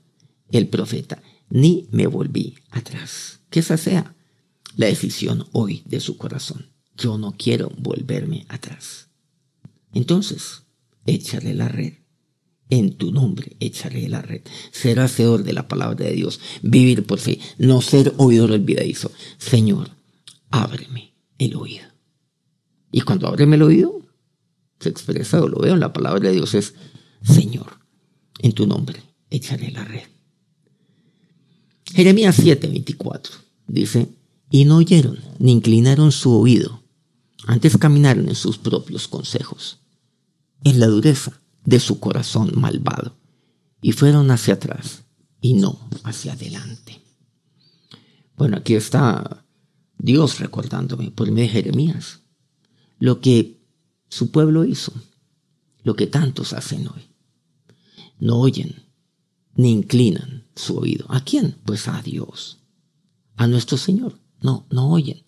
el 0.51 0.69
profeta, 0.69 1.23
ni 1.51 1.89
me 1.93 2.07
volví 2.07 2.57
atrás. 2.71 3.41
Que 3.51 3.61
esa 3.61 3.77
sea 3.77 4.15
la 4.77 4.87
decisión 4.87 5.47
hoy 5.53 5.83
de 5.85 6.01
su 6.01 6.17
corazón. 6.17 6.68
Yo 6.99 7.17
no 7.17 7.35
quiero 7.38 7.71
volverme 7.78 8.45
atrás. 8.49 9.09
Entonces, 9.95 10.64
échale 11.07 11.55
la 11.55 11.69
red. 11.69 11.95
En 12.71 12.99
tu 12.99 13.12
nombre 13.12 13.57
échale 13.61 14.09
la 14.09 14.21
red. 14.21 14.43
Ser 14.73 15.00
hacedor 15.00 15.43
de 15.43 15.55
la 15.55 15.69
palabra 15.69 16.05
de 16.05 16.12
Dios. 16.12 16.40
Vivir 16.62 17.07
por 17.07 17.19
fe. 17.19 17.40
No 17.57 17.81
ser 17.81 18.12
oidor 18.19 18.50
olvidadizo. 18.50 19.11
Señor, 19.38 19.90
ábreme 20.50 21.14
el 21.38 21.57
oído. 21.57 21.87
Y 22.93 23.00
cuando 23.02 23.26
ábreme 23.26 23.57
el 23.57 23.62
oído, 23.62 24.02
se 24.81 24.88
expresa 24.88 25.43
o 25.43 25.49
lo 25.49 25.61
veo 25.61 25.75
en 25.75 25.81
la 25.81 25.93
palabra 25.93 26.28
de 26.28 26.35
Dios 26.35 26.55
es, 26.55 26.75
Señor, 27.23 27.78
en 28.40 28.52
tu 28.52 28.67
nombre 28.67 29.02
echaré 29.31 29.71
la 29.71 29.85
red. 29.85 30.05
Jeremías 31.95 32.38
7:24 32.38 33.31
dice, 33.67 34.09
y 34.50 34.64
no 34.64 34.76
oyeron 34.76 35.19
ni 35.38 35.52
inclinaron 35.52 36.12
su 36.12 36.33
oído, 36.33 36.83
antes 37.47 37.76
caminaron 37.76 38.28
en 38.28 38.35
sus 38.35 38.59
propios 38.59 39.09
consejos, 39.09 39.78
en 40.64 40.80
la 40.80 40.87
dureza 40.87 41.40
de 41.64 41.80
su 41.80 42.00
corazón 42.00 42.52
malvado, 42.54 43.16
y 43.80 43.92
fueron 43.92 44.30
hacia 44.30 44.54
atrás 44.54 45.04
y 45.40 45.54
no 45.54 45.78
hacia 46.04 46.33
adelante. 46.33 47.00
Bueno, 48.37 48.57
aquí 48.57 48.75
está 48.75 49.45
Dios 49.99 50.40
recordándome 50.40 51.11
por 51.11 51.30
medio 51.30 51.49
de 51.49 51.52
Jeremías 51.52 52.21
lo 52.99 53.21
que 53.21 53.61
su 54.09 54.30
pueblo 54.30 54.64
hizo, 54.64 54.92
lo 55.83 55.95
que 55.95 56.07
tantos 56.07 56.52
hacen 56.52 56.88
hoy 56.88 57.09
no 58.18 58.40
oyen 58.40 58.85
ni 59.54 59.73
inclinan 59.73 60.45
su 60.54 60.76
oído. 60.78 61.07
¿A 61.09 61.25
quién? 61.25 61.57
Pues 61.64 61.88
a 61.88 62.00
Dios, 62.02 62.59
a 63.37 63.47
nuestro 63.47 63.76
Señor. 63.76 64.18
No, 64.40 64.66
no 64.71 64.90
oyen. 64.90 65.25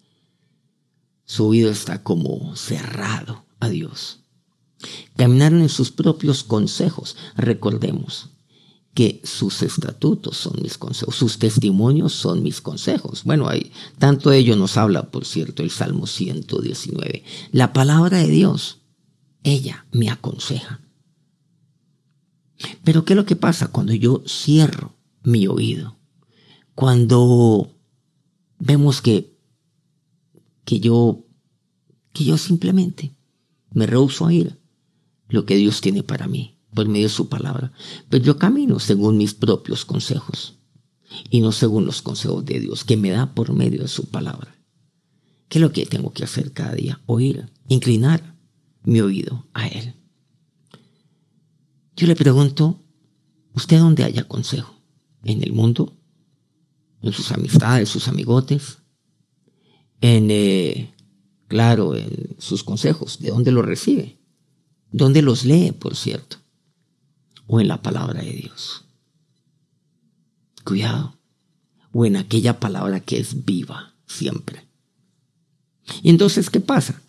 Su 1.30 1.46
oído 1.46 1.70
está 1.70 2.02
como 2.02 2.56
cerrado 2.56 3.44
a 3.60 3.68
Dios. 3.68 4.18
Caminaron 5.14 5.60
en 5.60 5.68
sus 5.68 5.92
propios 5.92 6.42
consejos. 6.42 7.16
Recordemos 7.36 8.30
que 8.94 9.20
sus 9.22 9.62
estatutos 9.62 10.36
son 10.36 10.60
mis 10.60 10.76
consejos, 10.76 11.14
sus 11.14 11.38
testimonios 11.38 12.14
son 12.14 12.42
mis 12.42 12.60
consejos. 12.60 13.22
Bueno, 13.22 13.48
hay, 13.48 13.70
tanto 14.00 14.30
de 14.30 14.38
ello 14.38 14.56
nos 14.56 14.76
habla, 14.76 15.12
por 15.12 15.24
cierto, 15.24 15.62
el 15.62 15.70
Salmo 15.70 16.08
119. 16.08 17.22
La 17.52 17.72
palabra 17.72 18.18
de 18.18 18.26
Dios, 18.26 18.78
ella 19.44 19.86
me 19.92 20.10
aconseja. 20.10 20.80
Pero 22.82 23.04
¿qué 23.04 23.12
es 23.12 23.16
lo 23.16 23.24
que 23.24 23.36
pasa 23.36 23.68
cuando 23.68 23.94
yo 23.94 24.24
cierro 24.26 24.96
mi 25.22 25.46
oído? 25.46 25.96
Cuando 26.74 27.70
vemos 28.58 29.00
que, 29.00 29.38
que 30.70 30.78
yo, 30.78 31.26
que 32.12 32.22
yo 32.22 32.38
simplemente 32.38 33.16
me 33.72 33.88
rehuso 33.88 34.24
a 34.24 34.32
ir 34.32 34.60
lo 35.28 35.44
que 35.44 35.56
Dios 35.56 35.80
tiene 35.80 36.04
para 36.04 36.28
mí 36.28 36.60
por 36.72 36.86
medio 36.86 37.08
de 37.08 37.12
su 37.12 37.28
palabra. 37.28 37.72
Pero 38.08 38.22
yo 38.22 38.38
camino 38.38 38.78
según 38.78 39.18
mis 39.18 39.34
propios 39.34 39.84
consejos 39.84 40.54
y 41.28 41.40
no 41.40 41.50
según 41.50 41.86
los 41.86 42.02
consejos 42.02 42.44
de 42.44 42.60
Dios 42.60 42.84
que 42.84 42.96
me 42.96 43.10
da 43.10 43.34
por 43.34 43.52
medio 43.52 43.82
de 43.82 43.88
su 43.88 44.10
palabra. 44.10 44.54
¿Qué 45.48 45.58
es 45.58 45.62
lo 45.62 45.72
que 45.72 45.86
tengo 45.86 46.12
que 46.12 46.22
hacer 46.22 46.52
cada 46.52 46.76
día? 46.76 47.00
Oír, 47.06 47.50
inclinar 47.66 48.36
mi 48.84 49.00
oído 49.00 49.48
a 49.52 49.66
Él. 49.66 49.94
Yo 51.96 52.06
le 52.06 52.14
pregunto, 52.14 52.80
¿usted 53.54 53.80
dónde 53.80 54.04
haya 54.04 54.28
consejo? 54.28 54.76
¿En 55.24 55.42
el 55.42 55.52
mundo? 55.52 55.96
¿En 57.02 57.12
sus 57.12 57.32
amistades, 57.32 57.88
sus 57.88 58.06
amigotes? 58.06 58.79
¿En, 60.00 60.28
eh, 60.30 60.94
claro, 61.48 61.94
en 61.94 62.36
sus 62.38 62.64
consejos? 62.64 63.18
¿De 63.20 63.30
dónde 63.30 63.52
los 63.52 63.64
recibe? 63.64 64.18
¿Dónde 64.92 65.22
los 65.22 65.44
lee, 65.44 65.72
por 65.72 65.94
cierto? 65.94 66.36
¿O 67.46 67.60
en 67.60 67.68
la 67.68 67.82
palabra 67.82 68.22
de 68.22 68.32
Dios? 68.32 68.84
Cuidado. 70.64 71.18
O 71.92 72.06
en 72.06 72.16
aquella 72.16 72.60
palabra 72.60 73.00
que 73.00 73.18
es 73.18 73.44
viva 73.44 73.94
siempre. 74.06 74.66
Y 76.02 76.10
entonces, 76.10 76.50
¿qué 76.50 76.60
pasa? 76.60 77.00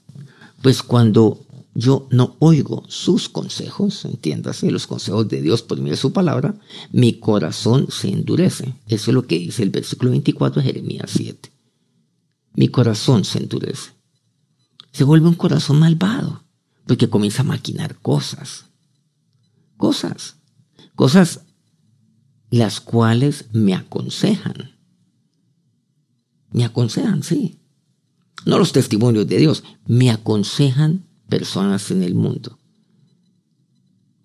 Pues 0.61 0.83
cuando 0.83 1.45
yo 1.73 2.07
no 2.11 2.35
oigo 2.39 2.83
sus 2.87 3.29
consejos, 3.29 4.05
entiéndase, 4.05 4.71
los 4.71 4.87
consejos 4.87 5.29
de 5.29 5.41
Dios 5.41 5.61
por 5.61 5.77
medio 5.77 5.91
de 5.91 5.97
su 5.97 6.11
palabra, 6.11 6.55
mi 6.91 7.13
corazón 7.13 7.87
se 7.89 8.09
endurece. 8.09 8.75
Eso 8.87 9.11
es 9.11 9.15
lo 9.15 9.25
que 9.25 9.39
dice 9.39 9.63
el 9.63 9.69
versículo 9.69 10.11
24 10.11 10.61
de 10.61 10.67
Jeremías 10.67 11.11
7. 11.13 11.51
Mi 12.53 12.67
corazón 12.67 13.23
se 13.23 13.39
endurece. 13.39 13.91
Se 14.91 15.03
vuelve 15.03 15.27
un 15.27 15.35
corazón 15.35 15.79
malvado, 15.79 16.43
porque 16.85 17.09
comienza 17.09 17.41
a 17.41 17.45
maquinar 17.45 17.97
cosas. 17.99 18.65
Cosas. 19.77 20.37
Cosas 20.95 21.41
las 22.49 22.81
cuales 22.81 23.45
me 23.53 23.73
aconsejan. 23.73 24.71
Me 26.51 26.65
aconsejan, 26.65 27.23
sí. 27.23 27.59
No 28.45 28.59
los 28.59 28.73
testimonios 28.73 29.27
de 29.27 29.37
Dios, 29.37 29.63
me 29.85 30.11
aconsejan 30.11 31.07
personas 31.29 31.91
en 31.91 32.03
el 32.03 32.13
mundo. 32.13 32.59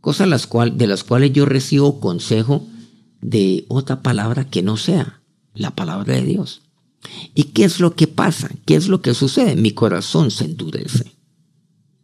Cosas 0.00 0.26
de 0.74 0.86
las 0.86 1.04
cuales 1.04 1.32
yo 1.32 1.46
recibo 1.46 2.00
consejo 2.00 2.66
de 3.20 3.64
otra 3.68 4.02
palabra 4.02 4.48
que 4.48 4.62
no 4.62 4.76
sea 4.76 5.22
la 5.54 5.74
palabra 5.74 6.14
de 6.14 6.22
Dios. 6.22 6.62
¿Y 7.34 7.44
qué 7.44 7.64
es 7.64 7.80
lo 7.80 7.94
que 7.94 8.06
pasa? 8.06 8.50
¿Qué 8.64 8.74
es 8.74 8.88
lo 8.88 9.02
que 9.02 9.14
sucede? 9.14 9.56
Mi 9.56 9.72
corazón 9.72 10.30
se 10.30 10.44
endurece. 10.44 11.16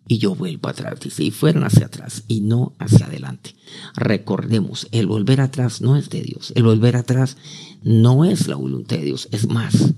Y 0.08 0.18
yo 0.18 0.34
vuelvo 0.34 0.68
atrás, 0.68 1.00
dice, 1.00 1.24
y 1.24 1.30
fueron 1.30 1.64
hacia 1.64 1.86
atrás 1.86 2.24
y 2.28 2.40
no 2.40 2.74
hacia 2.78 3.06
adelante. 3.06 3.54
Recordemos, 3.94 4.88
el 4.90 5.06
volver 5.06 5.40
atrás 5.40 5.80
no 5.80 5.96
es 5.96 6.10
de 6.10 6.22
Dios. 6.22 6.52
El 6.54 6.64
volver 6.64 6.96
atrás 6.96 7.36
no 7.82 8.24
es 8.24 8.48
la 8.48 8.56
voluntad 8.56 8.96
de 8.96 9.04
Dios. 9.04 9.28
Es 9.30 9.48
más, 9.48 9.94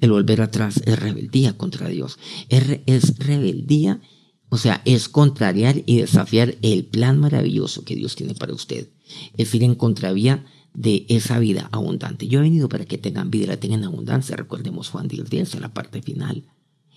el 0.00 0.10
volver 0.10 0.40
atrás 0.40 0.80
es 0.84 0.98
rebeldía 0.98 1.56
contra 1.56 1.88
Dios. 1.88 2.18
Es, 2.48 3.18
rebeldía, 3.18 4.00
o 4.48 4.58
sea, 4.58 4.82
es 4.84 5.08
contrariar 5.08 5.82
y 5.86 5.98
desafiar 5.98 6.56
el 6.62 6.86
plan 6.86 7.20
maravilloso 7.20 7.84
que 7.84 7.96
Dios 7.96 8.16
tiene 8.16 8.34
para 8.34 8.54
usted. 8.54 8.88
Es 9.36 9.54
ir 9.54 9.62
en 9.62 9.74
contravía 9.74 10.44
de 10.74 11.06
esa 11.08 11.38
vida 11.38 11.68
abundante. 11.72 12.26
Yo 12.28 12.40
he 12.40 12.42
venido 12.42 12.68
para 12.68 12.84
que 12.84 12.98
tengan 12.98 13.30
vida 13.30 13.46
la 13.46 13.56
tengan 13.56 13.80
en 13.80 13.86
abundancia. 13.86 14.36
Recordemos 14.36 14.90
Juan 14.90 15.08
10, 15.08 15.54
en 15.54 15.60
la 15.60 15.72
parte 15.72 16.02
final. 16.02 16.44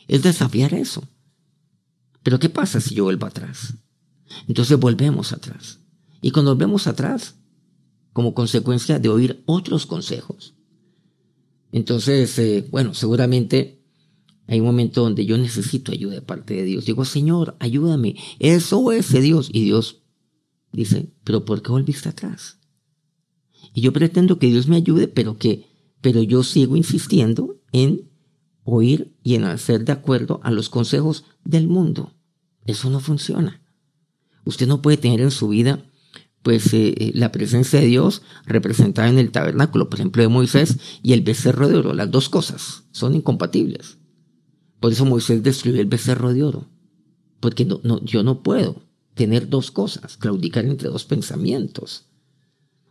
Es 0.08 0.24
desafiar 0.24 0.74
eso. 0.74 1.08
Pero 2.24 2.40
¿qué 2.40 2.50
pasa 2.50 2.82
si 2.82 2.96
yo 2.96 3.06
vuelvo 3.06 3.28
atrás? 3.28 3.76
Entonces 4.48 4.78
volvemos 4.80 5.32
atrás. 5.32 5.80
Y 6.22 6.32
cuando 6.32 6.52
volvemos 6.52 6.88
atrás, 6.88 7.36
como 8.12 8.34
consecuencia 8.34 9.00
de 9.00 9.10
oír 9.10 9.44
otros 9.46 9.86
consejos, 9.86 10.56
entonces, 11.72 12.38
eh, 12.40 12.68
bueno, 12.72 12.94
seguramente 12.94 13.84
hay 14.48 14.60
un 14.60 14.66
momento 14.66 15.04
donde 15.04 15.26
yo 15.26 15.38
necesito 15.38 15.92
ayuda 15.92 16.16
de 16.16 16.22
parte 16.22 16.56
de 16.56 16.64
Dios. 16.64 16.86
Digo, 16.86 17.06
Señor, 17.06 17.56
ayúdame. 17.60 18.16
Eso 18.40 18.92
es 18.92 19.12
de 19.12 19.22
Dios. 19.22 19.50
Y 19.52 19.66
Dios 19.66 20.02
dice, 20.72 21.12
pero 21.24 21.46
¿por 21.46 21.62
qué 21.62 21.72
volviste 21.72 22.10
atrás? 22.10 22.57
Y 23.74 23.82
yo 23.82 23.94
pretendo 23.94 24.40
que 24.40 24.48
Dios 24.48 24.68
me 24.68 24.76
ayude, 24.76 25.08
pero 25.08 25.38
que, 25.38 25.66
pero 26.02 26.22
yo 26.22 26.44
sigo 26.44 26.76
insistiendo 26.76 27.62
en 27.72 28.10
oír 28.64 29.16
y 29.24 29.36
en 29.36 29.46
hacer 29.46 29.86
de 29.86 29.94
acuerdo 29.94 30.40
a 30.44 30.52
los 30.52 30.70
consejos 30.70 31.26
del 31.44 31.68
mundo. 31.68 32.14
Eso 32.66 32.90
no 32.90 33.00
funciona. 33.00 33.62
Usted 34.46 34.68
no 34.68 34.82
puede 34.82 34.98
tener 34.98 35.22
en 35.22 35.32
su 35.32 35.50
vida 35.50 35.84
pues 36.44 36.74
eh, 36.74 36.94
eh, 36.98 37.12
la 37.14 37.32
presencia 37.32 37.80
de 37.80 37.88
Dios 37.88 38.22
representada 38.46 39.10
en 39.10 39.18
el 39.18 39.32
tabernáculo, 39.32 39.90
por 39.90 40.00
ejemplo, 40.00 40.22
de 40.22 40.30
Moisés 40.30 40.78
y 41.04 41.14
el 41.14 41.22
becerro 41.22 41.68
de 41.68 41.76
oro. 41.76 41.94
Las 41.94 42.10
dos 42.10 42.30
cosas 42.30 42.84
son 42.92 43.16
incompatibles. 43.16 43.98
Por 44.80 44.92
eso 44.92 45.06
Moisés 45.06 45.44
destruyó 45.44 45.82
el 45.82 45.88
becerro 45.88 46.34
de 46.34 46.44
oro. 46.44 46.70
Porque 47.42 47.66
no, 47.66 47.82
no, 47.84 48.04
yo 48.04 48.24
no 48.24 48.44
puedo 48.44 48.88
tener 49.14 49.50
dos 49.50 49.72
cosas, 49.72 50.16
claudicar 50.16 50.66
entre 50.66 50.90
dos 50.90 51.04
pensamientos. 51.04 52.06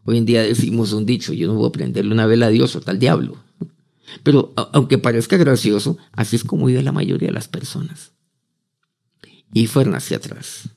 Hoy 0.06 0.18
en 0.18 0.24
día 0.24 0.42
decimos 0.42 0.92
un 0.92 1.04
dicho, 1.04 1.32
yo 1.32 1.48
no 1.48 1.54
voy 1.54 1.68
a 1.68 1.72
prenderle 1.72 2.12
una 2.12 2.26
vela 2.26 2.46
a 2.46 2.50
Dios 2.50 2.76
o 2.76 2.80
tal 2.80 3.00
diablo. 3.00 3.42
Pero 4.22 4.54
aunque 4.72 4.98
parezca 4.98 5.36
gracioso, 5.36 5.98
así 6.12 6.36
es 6.36 6.44
como 6.44 6.66
vive 6.66 6.82
la 6.84 6.92
mayoría 6.92 7.26
de 7.26 7.34
las 7.34 7.48
personas. 7.48 8.12
Y 9.52 9.66
fueron 9.66 9.96
hacia 9.96 10.18
atrás. 10.18 10.68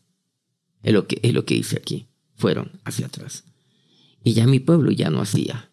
Es 0.81 0.93
lo 0.93 1.05
que, 1.05 1.19
es 1.21 1.33
lo 1.33 1.45
que 1.45 1.53
dice 1.53 1.77
aquí. 1.77 2.07
Fueron 2.37 2.71
hacia 2.85 3.05
atrás. 3.05 3.43
Y 4.23 4.33
ya 4.33 4.47
mi 4.47 4.59
pueblo 4.59 4.89
ya 4.91 5.11
no 5.11 5.21
hacía. 5.21 5.69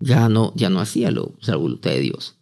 Ya 0.00 0.28
no, 0.28 0.52
ya 0.56 0.68
no 0.68 0.80
hacía 0.80 1.12
lo, 1.12 1.36
la 1.42 1.54
voluntad 1.54 1.90
de 1.90 2.00
Dios. 2.00 2.34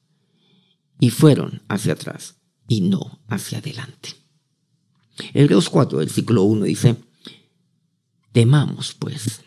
Y 0.98 1.10
fueron 1.10 1.60
hacia 1.68 1.92
atrás 1.92 2.36
y 2.68 2.80
no 2.80 3.20
hacia 3.28 3.58
adelante. 3.58 4.14
Hebreos 5.34 5.68
4, 5.68 5.98
versículo 5.98 6.44
1 6.44 6.64
dice, 6.64 6.96
temamos 8.32 8.94
pues 8.94 9.42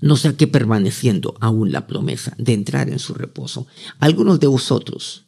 no 0.00 0.16
sea 0.16 0.36
que 0.36 0.46
permaneciendo 0.46 1.36
aún 1.40 1.72
la 1.72 1.86
promesa 1.86 2.34
de 2.38 2.54
entrar 2.54 2.88
en 2.88 2.98
su 2.98 3.14
reposo, 3.14 3.66
algunos 3.98 4.40
de 4.40 4.46
vosotros 4.46 5.26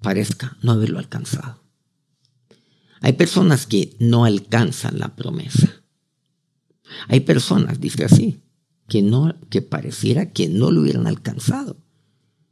parezca 0.00 0.56
no 0.62 0.72
haberlo 0.72 0.98
alcanzado. 0.98 1.62
Hay 3.00 3.14
personas 3.14 3.66
que 3.66 3.96
no 3.98 4.24
alcanzan 4.24 4.98
la 4.98 5.16
promesa. 5.16 5.82
Hay 7.08 7.20
personas, 7.20 7.80
dice 7.80 8.04
así, 8.04 8.42
que 8.88 9.02
no, 9.02 9.34
que 9.50 9.62
pareciera 9.62 10.30
que 10.30 10.48
no 10.48 10.70
lo 10.70 10.82
hubieran 10.82 11.06
alcanzado. 11.06 11.78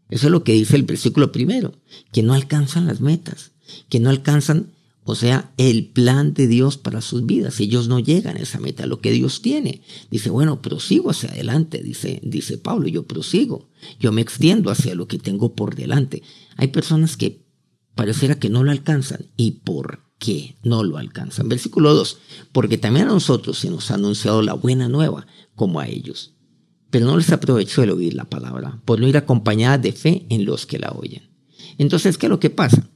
Eso 0.08 0.26
es 0.26 0.32
lo 0.32 0.42
que 0.42 0.52
dice 0.52 0.76
el 0.76 0.82
versículo 0.82 1.30
primero, 1.30 1.74
que 2.12 2.22
no 2.22 2.34
alcanzan 2.34 2.86
las 2.86 3.00
metas, 3.00 3.52
que 3.88 4.00
no 4.00 4.10
alcanzan 4.10 4.72
o 5.10 5.16
sea, 5.16 5.52
el 5.56 5.88
plan 5.88 6.34
de 6.34 6.46
Dios 6.46 6.76
para 6.76 7.00
sus 7.00 7.26
vidas. 7.26 7.58
Ellos 7.58 7.88
no 7.88 7.98
llegan 7.98 8.36
a 8.36 8.40
esa 8.42 8.60
meta, 8.60 8.86
lo 8.86 9.00
que 9.00 9.10
Dios 9.10 9.42
tiene. 9.42 9.82
Dice, 10.08 10.30
bueno, 10.30 10.62
prosigo 10.62 11.10
hacia 11.10 11.30
adelante, 11.30 11.82
dice, 11.82 12.20
dice 12.22 12.58
Pablo, 12.58 12.86
yo 12.86 13.08
prosigo. 13.08 13.68
Yo 13.98 14.12
me 14.12 14.20
extiendo 14.20 14.70
hacia 14.70 14.94
lo 14.94 15.08
que 15.08 15.18
tengo 15.18 15.56
por 15.56 15.74
delante. 15.74 16.22
Hay 16.56 16.68
personas 16.68 17.16
que 17.16 17.44
pareciera 17.96 18.38
que 18.38 18.50
no 18.50 18.62
lo 18.62 18.70
alcanzan. 18.70 19.26
¿Y 19.36 19.62
por 19.64 20.04
qué 20.20 20.54
no 20.62 20.84
lo 20.84 20.96
alcanzan? 20.96 21.48
Versículo 21.48 21.92
2. 21.92 22.18
Porque 22.52 22.78
también 22.78 23.08
a 23.08 23.12
nosotros 23.12 23.58
se 23.58 23.68
nos 23.68 23.90
ha 23.90 23.94
anunciado 23.94 24.42
la 24.42 24.54
buena 24.54 24.88
nueva, 24.88 25.26
como 25.56 25.80
a 25.80 25.88
ellos. 25.88 26.34
Pero 26.90 27.06
no 27.06 27.16
les 27.16 27.32
aprovechó 27.32 27.82
el 27.82 27.90
oír 27.90 28.14
la 28.14 28.30
palabra, 28.30 28.80
por 28.84 29.00
no 29.00 29.08
ir 29.08 29.16
acompañada 29.16 29.76
de 29.76 29.90
fe 29.90 30.26
en 30.28 30.44
los 30.44 30.66
que 30.66 30.78
la 30.78 30.92
oyen. 30.92 31.30
Entonces, 31.78 32.16
¿qué 32.16 32.26
es 32.26 32.30
lo 32.30 32.38
que 32.38 32.50
pasa? 32.50 32.88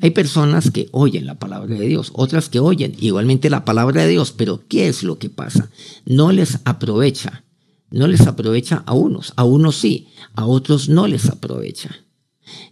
Hay 0.00 0.10
personas 0.10 0.70
que 0.70 0.88
oyen 0.92 1.26
la 1.26 1.38
palabra 1.38 1.74
de 1.74 1.86
Dios, 1.86 2.12
otras 2.14 2.48
que 2.48 2.60
oyen 2.60 2.94
igualmente 3.00 3.50
la 3.50 3.64
palabra 3.64 4.02
de 4.02 4.08
Dios, 4.08 4.32
pero 4.32 4.62
¿qué 4.68 4.88
es 4.88 5.02
lo 5.02 5.18
que 5.18 5.28
pasa? 5.28 5.70
No 6.06 6.30
les 6.30 6.60
aprovecha, 6.64 7.44
no 7.90 8.06
les 8.06 8.26
aprovecha 8.26 8.84
a 8.86 8.92
unos, 8.92 9.32
a 9.36 9.44
unos 9.44 9.76
sí, 9.76 10.08
a 10.34 10.46
otros 10.46 10.88
no 10.88 11.06
les 11.06 11.28
aprovecha. 11.28 11.90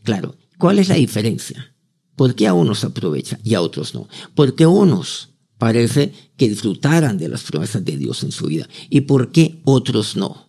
Claro, 0.04 0.36
¿cuál 0.58 0.78
es 0.78 0.88
la 0.88 0.94
diferencia? 0.94 1.74
¿Por 2.14 2.34
qué 2.34 2.46
a 2.46 2.54
unos 2.54 2.84
aprovecha 2.84 3.38
y 3.42 3.54
a 3.54 3.60
otros 3.60 3.94
no? 3.94 4.08
Porque 4.34 4.66
unos 4.66 5.30
parece 5.58 6.12
que 6.36 6.48
disfrutaran 6.48 7.18
de 7.18 7.28
las 7.28 7.42
promesas 7.42 7.84
de 7.84 7.96
Dios 7.96 8.22
en 8.22 8.32
su 8.32 8.46
vida 8.46 8.68
y 8.88 9.02
por 9.02 9.32
qué 9.32 9.60
otros 9.64 10.16
no 10.16 10.45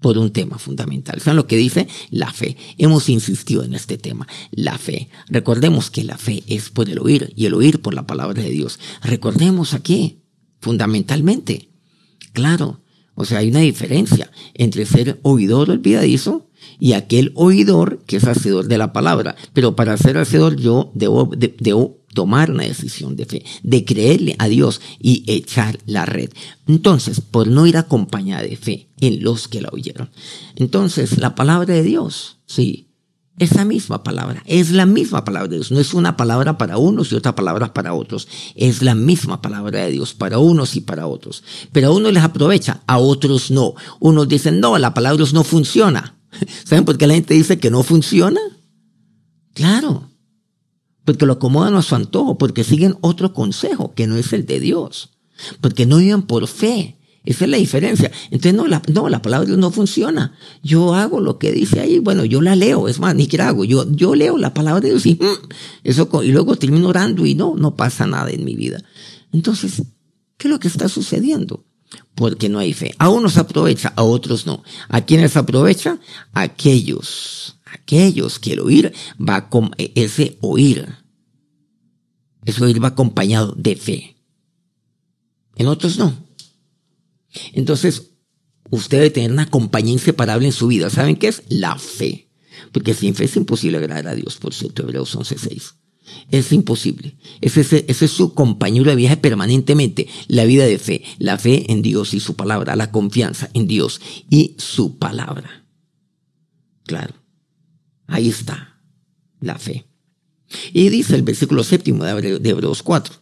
por 0.00 0.18
un 0.18 0.32
tema 0.32 0.58
fundamental. 0.58 1.20
¿Saben 1.20 1.36
lo 1.36 1.46
que 1.46 1.56
dice? 1.56 1.88
La 2.10 2.32
fe. 2.32 2.56
Hemos 2.78 3.08
insistido 3.08 3.64
en 3.64 3.74
este 3.74 3.96
tema, 3.96 4.26
la 4.50 4.78
fe. 4.78 5.08
Recordemos 5.28 5.90
que 5.90 6.04
la 6.04 6.18
fe 6.18 6.42
es 6.46 6.70
por 6.70 6.90
el 6.90 6.98
oír 6.98 7.32
y 7.36 7.46
el 7.46 7.54
oír 7.54 7.80
por 7.80 7.94
la 7.94 8.06
palabra 8.06 8.42
de 8.42 8.50
Dios. 8.50 8.78
Recordemos 9.02 9.72
aquí, 9.74 10.22
fundamentalmente. 10.60 11.70
Claro, 12.32 12.82
o 13.14 13.24
sea, 13.24 13.38
hay 13.38 13.48
una 13.48 13.60
diferencia 13.60 14.30
entre 14.54 14.86
ser 14.86 15.20
oidor 15.22 15.70
olvidadizo 15.70 16.50
y 16.78 16.92
aquel 16.92 17.32
oidor 17.34 18.02
que 18.06 18.16
es 18.16 18.24
hacedor 18.24 18.66
de 18.66 18.78
la 18.78 18.92
palabra. 18.92 19.36
Pero 19.52 19.76
para 19.76 19.96
ser 19.96 20.18
hacedor 20.18 20.56
yo 20.56 20.90
debo, 20.94 21.30
debo 21.58 21.98
tomar 22.14 22.50
una 22.50 22.62
decisión 22.64 23.16
de 23.16 23.26
fe, 23.26 23.44
de 23.62 23.84
creerle 23.84 24.36
a 24.38 24.48
Dios 24.48 24.80
y 25.00 25.24
echar 25.26 25.78
la 25.84 26.06
red. 26.06 26.30
Entonces, 26.66 27.20
por 27.20 27.48
no 27.48 27.66
ir 27.66 27.76
acompañada 27.76 28.42
de 28.42 28.56
fe 28.56 28.88
en 29.00 29.22
los 29.22 29.48
que 29.48 29.60
la 29.60 29.68
oyeron. 29.72 30.10
Entonces, 30.56 31.18
la 31.18 31.34
palabra 31.34 31.74
de 31.74 31.82
Dios, 31.82 32.38
sí, 32.46 32.88
Esa 33.36 33.64
misma 33.64 34.04
palabra, 34.04 34.44
es 34.46 34.70
la 34.70 34.86
misma 34.86 35.24
palabra 35.24 35.48
de 35.48 35.56
Dios. 35.56 35.72
No 35.72 35.80
es 35.80 35.92
una 35.92 36.16
palabra 36.16 36.56
para 36.56 36.78
unos 36.78 37.10
y 37.10 37.16
otra 37.16 37.34
palabra 37.34 37.74
para 37.74 37.92
otros. 37.92 38.28
Es 38.54 38.80
la 38.80 38.94
misma 38.94 39.42
palabra 39.42 39.80
de 39.80 39.90
Dios 39.90 40.14
para 40.14 40.38
unos 40.38 40.76
y 40.76 40.80
para 40.82 41.08
otros. 41.08 41.42
Pero 41.72 41.88
a 41.88 41.90
unos 41.90 42.12
les 42.12 42.22
aprovecha, 42.22 42.82
a 42.86 42.98
otros 42.98 43.50
no. 43.50 43.74
Unos 43.98 44.28
dicen, 44.28 44.60
no, 44.60 44.78
la 44.78 44.94
palabra 44.94 45.24
no 45.32 45.42
funciona. 45.42 46.14
¿Saben 46.64 46.84
por 46.84 46.98
qué 46.98 47.06
la 47.06 47.14
gente 47.14 47.34
dice 47.34 47.58
que 47.58 47.70
no 47.70 47.82
funciona? 47.82 48.40
Claro, 49.54 50.10
porque 51.04 51.26
lo 51.26 51.34
acomodan 51.34 51.74
a 51.74 51.82
su 51.82 51.94
antojo, 51.94 52.38
porque 52.38 52.64
siguen 52.64 52.96
otro 53.00 53.32
consejo 53.32 53.94
que 53.94 54.06
no 54.06 54.16
es 54.16 54.32
el 54.32 54.46
de 54.46 54.60
Dios, 54.60 55.10
porque 55.60 55.86
no 55.86 55.98
viven 55.98 56.22
por 56.22 56.46
fe. 56.48 56.98
Esa 57.24 57.46
es 57.46 57.50
la 57.50 57.56
diferencia. 57.56 58.10
Entonces, 58.26 58.52
no, 58.52 58.66
la, 58.66 58.82
no, 58.92 59.08
la 59.08 59.22
palabra 59.22 59.46
de 59.46 59.52
Dios 59.52 59.58
no 59.58 59.70
funciona. 59.70 60.34
Yo 60.62 60.94
hago 60.94 61.20
lo 61.20 61.38
que 61.38 61.52
dice 61.52 61.80
ahí, 61.80 61.98
bueno, 61.98 62.26
yo 62.26 62.42
la 62.42 62.54
leo, 62.54 62.86
es 62.86 63.00
más, 63.00 63.14
ni 63.14 63.22
siquiera 63.22 63.48
hago, 63.48 63.64
yo, 63.64 63.90
yo 63.90 64.14
leo 64.14 64.36
la 64.36 64.52
palabra 64.52 64.82
de 64.82 64.90
Dios 64.90 65.06
y, 65.06 65.14
mm, 65.14 65.48
eso, 65.84 66.08
y 66.22 66.32
luego 66.32 66.56
termino 66.56 66.88
orando 66.88 67.24
y 67.24 67.34
no, 67.34 67.54
no 67.56 67.76
pasa 67.76 68.06
nada 68.06 68.30
en 68.30 68.44
mi 68.44 68.54
vida. 68.56 68.82
Entonces, 69.32 69.82
¿qué 70.36 70.48
es 70.48 70.50
lo 70.50 70.60
que 70.60 70.68
está 70.68 70.90
sucediendo? 70.90 71.64
Porque 72.14 72.48
no 72.48 72.58
hay 72.58 72.72
fe. 72.72 72.94
A 72.98 73.08
unos 73.08 73.36
aprovecha, 73.38 73.92
a 73.96 74.02
otros 74.02 74.46
no. 74.46 74.62
¿A 74.88 75.00
quiénes 75.00 75.36
aprovecha? 75.36 75.98
Aquellos 76.32 77.54
aquellos 77.74 78.38
que 78.38 78.52
el 78.52 78.60
oír 78.60 78.92
va 79.20 79.48
con 79.48 79.72
ese 79.76 80.38
oír. 80.40 80.88
Ese 82.44 82.64
oír 82.64 82.82
va 82.82 82.88
acompañado 82.88 83.54
de 83.56 83.76
fe. 83.76 84.16
En 85.56 85.66
otros 85.66 85.98
no. 85.98 86.14
Entonces, 87.52 88.10
usted 88.70 88.98
debe 88.98 89.10
tener 89.10 89.32
una 89.32 89.50
compañía 89.50 89.92
inseparable 89.92 90.46
en 90.46 90.52
su 90.52 90.68
vida. 90.68 90.90
¿Saben 90.90 91.16
qué 91.16 91.28
es? 91.28 91.42
La 91.48 91.78
fe. 91.78 92.30
Porque 92.72 92.94
sin 92.94 93.14
fe 93.14 93.24
es 93.24 93.36
imposible 93.36 93.78
agradar 93.78 94.08
a 94.08 94.14
Dios, 94.14 94.36
por 94.36 94.54
cierto, 94.54 94.82
Hebreos 94.82 95.16
11.6. 95.16 95.74
Es 96.30 96.52
imposible. 96.52 97.16
Ese, 97.40 97.84
es 97.88 98.10
su 98.10 98.34
compañero 98.34 98.90
de 98.90 98.96
viaje 98.96 99.16
permanentemente. 99.16 100.08
La 100.28 100.44
vida 100.44 100.66
de 100.66 100.78
fe. 100.78 101.02
La 101.18 101.38
fe 101.38 101.70
en 101.72 101.82
Dios 101.82 102.14
y 102.14 102.20
su 102.20 102.34
palabra. 102.34 102.76
La 102.76 102.90
confianza 102.90 103.50
en 103.54 103.66
Dios 103.66 104.00
y 104.30 104.54
su 104.58 104.98
palabra. 104.98 105.64
Claro. 106.84 107.14
Ahí 108.06 108.28
está 108.28 108.80
la 109.40 109.58
fe. 109.58 109.86
Y 110.72 110.88
dice 110.88 111.14
el 111.14 111.22
versículo 111.22 111.64
séptimo 111.64 112.04
de 112.04 112.50
Hebreos 112.50 112.82
4. 112.82 113.14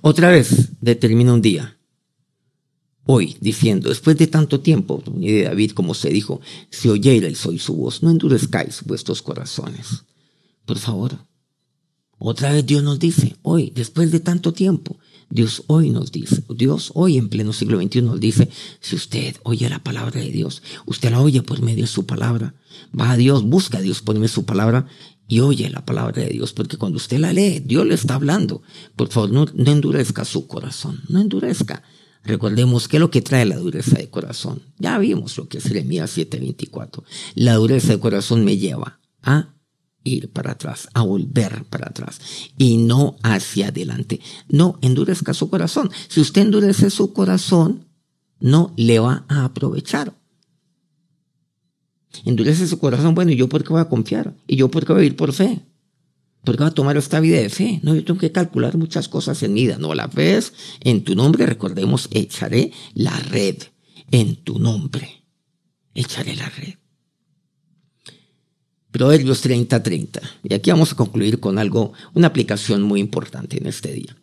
Otra 0.00 0.30
vez 0.30 0.70
determina 0.80 1.34
un 1.34 1.42
día, 1.42 1.78
hoy, 3.04 3.36
diciendo, 3.40 3.88
después 3.88 4.16
de 4.16 4.26
tanto 4.26 4.60
tiempo, 4.60 5.02
ni 5.14 5.30
de 5.30 5.44
David, 5.44 5.72
como 5.72 5.94
se 5.94 6.08
dijo, 6.08 6.40
si 6.70 6.88
oyerais 6.88 7.44
hoy 7.46 7.58
su 7.58 7.74
voz, 7.74 8.02
no 8.02 8.10
endurezcáis 8.10 8.82
vuestros 8.84 9.22
corazones. 9.22 10.04
Por 10.66 10.78
favor, 10.78 11.18
otra 12.18 12.52
vez 12.52 12.66
Dios 12.66 12.82
nos 12.82 12.98
dice, 12.98 13.36
hoy, 13.42 13.72
después 13.74 14.10
de 14.10 14.20
tanto 14.20 14.52
tiempo, 14.52 14.98
Dios 15.28 15.64
hoy 15.66 15.90
nos 15.90 16.12
dice, 16.12 16.44
Dios 16.48 16.92
hoy 16.94 17.18
en 17.18 17.28
pleno 17.28 17.52
siglo 17.52 17.80
XXI 17.80 18.02
nos 18.02 18.20
dice, 18.20 18.48
si 18.80 18.96
usted 18.96 19.36
oye 19.42 19.68
la 19.68 19.82
palabra 19.82 20.20
de 20.20 20.30
Dios, 20.30 20.62
usted 20.86 21.10
la 21.10 21.20
oye 21.20 21.42
por 21.42 21.62
medio 21.62 21.84
de 21.84 21.88
su 21.88 22.06
palabra, 22.06 22.54
va 22.98 23.12
a 23.12 23.16
Dios, 23.16 23.42
busca 23.44 23.78
a 23.78 23.80
Dios 23.80 24.02
por 24.02 24.14
medio 24.14 24.28
de 24.28 24.34
su 24.34 24.44
palabra 24.44 24.86
y 25.28 25.40
oye 25.40 25.68
la 25.68 25.84
palabra 25.84 26.22
de 26.22 26.28
Dios, 26.28 26.52
porque 26.52 26.78
cuando 26.78 26.96
usted 26.96 27.18
la 27.18 27.32
lee, 27.32 27.60
Dios 27.60 27.86
le 27.86 27.94
está 27.94 28.14
hablando. 28.14 28.62
Por 28.94 29.08
favor, 29.08 29.30
no, 29.30 29.46
endurezca 29.70 30.24
su 30.24 30.46
corazón, 30.46 31.02
no 31.08 31.20
endurezca. 31.20 31.82
Recordemos 32.22 32.88
que 32.88 32.98
lo 32.98 33.10
que 33.10 33.22
trae 33.22 33.44
la 33.44 33.56
dureza 33.56 33.98
de 33.98 34.08
corazón. 34.08 34.62
Ya 34.78 34.98
vimos 34.98 35.36
lo 35.36 35.48
que 35.48 35.58
es 35.58 35.64
Jeremías 35.64 36.16
7:24. 36.16 37.04
La 37.34 37.54
dureza 37.54 37.88
de 37.92 38.00
corazón 38.00 38.44
me 38.44 38.56
lleva 38.56 39.00
a 39.22 39.55
ir 40.08 40.30
para 40.30 40.52
atrás, 40.52 40.88
a 40.94 41.02
volver 41.02 41.64
para 41.64 41.88
atrás 41.88 42.20
y 42.56 42.78
no 42.78 43.16
hacia 43.22 43.68
adelante. 43.68 44.20
No 44.48 44.78
endurezca 44.82 45.34
su 45.34 45.50
corazón. 45.50 45.90
Si 46.08 46.20
usted 46.20 46.42
endurece 46.42 46.90
su 46.90 47.12
corazón, 47.12 47.86
no 48.40 48.72
le 48.76 48.98
va 48.98 49.24
a 49.28 49.44
aprovechar. 49.44 50.14
Endurece 52.24 52.66
su 52.66 52.78
corazón, 52.78 53.14
bueno, 53.14 53.32
¿y 53.32 53.36
yo 53.36 53.48
por 53.48 53.62
qué 53.62 53.70
voy 53.70 53.82
a 53.82 53.88
confiar? 53.88 54.34
¿Y 54.46 54.56
yo 54.56 54.70
por 54.70 54.86
qué 54.86 54.92
voy 54.92 55.02
a 55.02 55.06
ir 55.06 55.16
por 55.16 55.32
fe? 55.32 55.66
¿Por 56.44 56.56
qué 56.56 56.62
voy 56.62 56.70
a 56.70 56.74
tomar 56.74 56.96
esta 56.96 57.20
vida 57.20 57.38
de 57.38 57.50
fe? 57.50 57.80
No, 57.82 57.94
yo 57.94 58.04
tengo 58.04 58.20
que 58.20 58.32
calcular 58.32 58.76
muchas 58.76 59.08
cosas 59.08 59.42
en 59.42 59.54
vida. 59.54 59.76
No, 59.78 59.94
la 59.94 60.08
fe 60.08 60.36
es 60.36 60.52
en 60.80 61.04
tu 61.04 61.14
nombre, 61.14 61.44
recordemos, 61.44 62.08
echaré 62.12 62.72
la 62.94 63.18
red 63.18 63.56
en 64.10 64.36
tu 64.36 64.58
nombre. 64.58 65.24
Echaré 65.94 66.36
la 66.36 66.48
red. 66.48 66.74
Proverbios 68.96 69.42
30, 69.42 69.82
30. 69.82 70.22
Y 70.42 70.54
aquí 70.54 70.70
vamos 70.70 70.92
a 70.92 70.96
concluir 70.96 71.38
con 71.38 71.58
algo, 71.58 71.92
una 72.14 72.28
aplicación 72.28 72.80
muy 72.80 72.98
importante 72.98 73.58
en 73.58 73.66
este 73.66 73.92
día. 73.92 74.16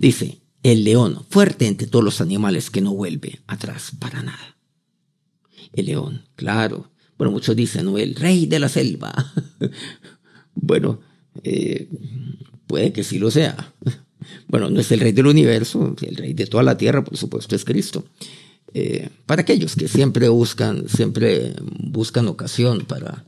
Dice, 0.00 0.40
el 0.64 0.82
león, 0.82 1.24
fuerte 1.30 1.68
entre 1.68 1.86
todos 1.86 2.04
los 2.04 2.20
animales 2.20 2.68
que 2.68 2.80
no 2.80 2.92
vuelve 2.92 3.38
atrás 3.46 3.92
para 4.00 4.24
nada. 4.24 4.56
El 5.72 5.86
león, 5.86 6.22
claro. 6.34 6.90
Bueno, 7.16 7.30
muchos 7.30 7.54
dicen, 7.54 7.84
¿no? 7.84 7.98
El 7.98 8.16
rey 8.16 8.46
de 8.46 8.58
la 8.58 8.68
selva. 8.68 9.14
bueno, 10.56 10.98
eh, 11.44 11.88
puede 12.66 12.92
que 12.92 13.04
sí 13.04 13.20
lo 13.20 13.30
sea. 13.30 13.74
Bueno, 14.48 14.68
no 14.70 14.80
es 14.80 14.90
el 14.90 14.98
rey 14.98 15.12
del 15.12 15.28
universo, 15.28 15.94
el 16.02 16.16
rey 16.16 16.32
de 16.32 16.46
toda 16.46 16.64
la 16.64 16.76
tierra, 16.76 17.04
por 17.04 17.16
supuesto, 17.16 17.54
es 17.54 17.64
Cristo. 17.64 18.04
Eh, 18.74 19.08
para 19.24 19.42
aquellos 19.42 19.76
que 19.76 19.86
siempre 19.86 20.28
buscan, 20.28 20.88
siempre 20.88 21.54
buscan 21.62 22.26
ocasión 22.26 22.86
para 22.86 23.24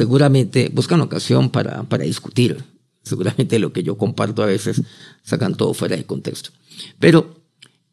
seguramente 0.00 0.70
buscan 0.72 1.02
ocasión 1.02 1.50
para, 1.50 1.82
para 1.82 2.04
discutir. 2.04 2.64
Seguramente 3.02 3.58
lo 3.58 3.70
que 3.70 3.82
yo 3.82 3.98
comparto 3.98 4.42
a 4.42 4.46
veces 4.46 4.80
sacan 5.22 5.54
todo 5.54 5.74
fuera 5.74 5.94
de 5.94 6.06
contexto. 6.06 6.52
Pero 6.98 7.44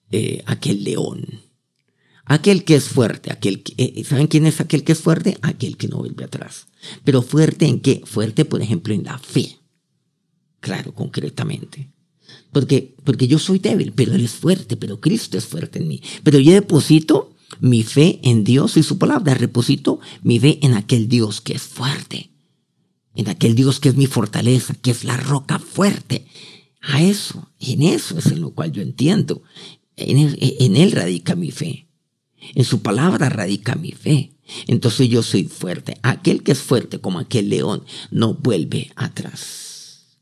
eh, 0.09 0.41
aquel 0.45 0.85
león, 0.85 1.25
aquel 2.23 2.63
que 2.63 2.75
es 2.75 2.85
fuerte, 2.85 3.29
aquel 3.29 3.61
que, 3.61 3.73
eh, 3.77 4.05
¿saben 4.05 4.27
quién 4.27 4.45
es 4.45 4.61
aquel 4.61 4.85
que 4.85 4.93
es 4.93 4.99
fuerte? 4.99 5.37
Aquel 5.41 5.75
que 5.75 5.89
no 5.89 5.97
vuelve 5.97 6.23
atrás. 6.23 6.67
Pero 7.03 7.21
fuerte 7.21 7.65
en 7.65 7.81
qué? 7.81 8.01
Fuerte, 8.05 8.45
por 8.45 8.61
ejemplo, 8.61 8.93
en 8.93 9.03
la 9.03 9.19
fe. 9.19 9.57
Claro, 10.61 10.93
concretamente. 10.93 11.91
Porque, 12.53 12.95
porque 13.03 13.27
yo 13.27 13.37
soy 13.37 13.59
débil, 13.59 13.91
pero 13.91 14.13
Él 14.15 14.23
es 14.23 14.31
fuerte, 14.31 14.77
pero 14.77 15.01
Cristo 15.01 15.37
es 15.37 15.45
fuerte 15.45 15.79
en 15.79 15.89
mí. 15.89 16.01
Pero 16.23 16.39
yo 16.39 16.53
deposito 16.53 17.35
mi 17.59 17.83
fe 17.83 18.19
en 18.23 18.43
Dios 18.43 18.77
y 18.77 18.83
su 18.83 18.97
palabra. 18.97 19.33
Reposito 19.33 19.99
mi 20.23 20.39
fe 20.39 20.59
en 20.61 20.73
aquel 20.73 21.07
Dios 21.07 21.41
que 21.41 21.53
es 21.53 21.63
fuerte, 21.63 22.31
en 23.15 23.29
aquel 23.29 23.55
Dios 23.55 23.79
que 23.79 23.89
es 23.89 23.95
mi 23.95 24.07
fortaleza, 24.07 24.73
que 24.75 24.91
es 24.91 25.03
la 25.03 25.17
roca 25.17 25.59
fuerte. 25.59 26.25
A 26.81 27.01
eso, 27.01 27.51
en 27.59 27.81
eso 27.81 28.17
es 28.17 28.27
en 28.27 28.39
lo 28.41 28.51
cual 28.51 28.71
yo 28.71 28.81
entiendo. 28.81 29.41
En 29.95 30.75
él, 30.75 30.91
radica 30.91 31.35
mi 31.35 31.51
fe. 31.51 31.89
En 32.55 32.63
su 32.63 32.81
palabra 32.81 33.29
radica 33.29 33.75
mi 33.75 33.91
fe. 33.91 34.37
Entonces 34.67 35.09
yo 35.09 35.23
soy 35.23 35.45
fuerte. 35.45 35.97
Aquel 36.03 36.43
que 36.43 36.53
es 36.53 36.59
fuerte 36.59 37.01
como 37.01 37.19
aquel 37.19 37.49
león 37.49 37.83
no 38.11 38.35
vuelve 38.35 38.91
atrás. 38.95 40.19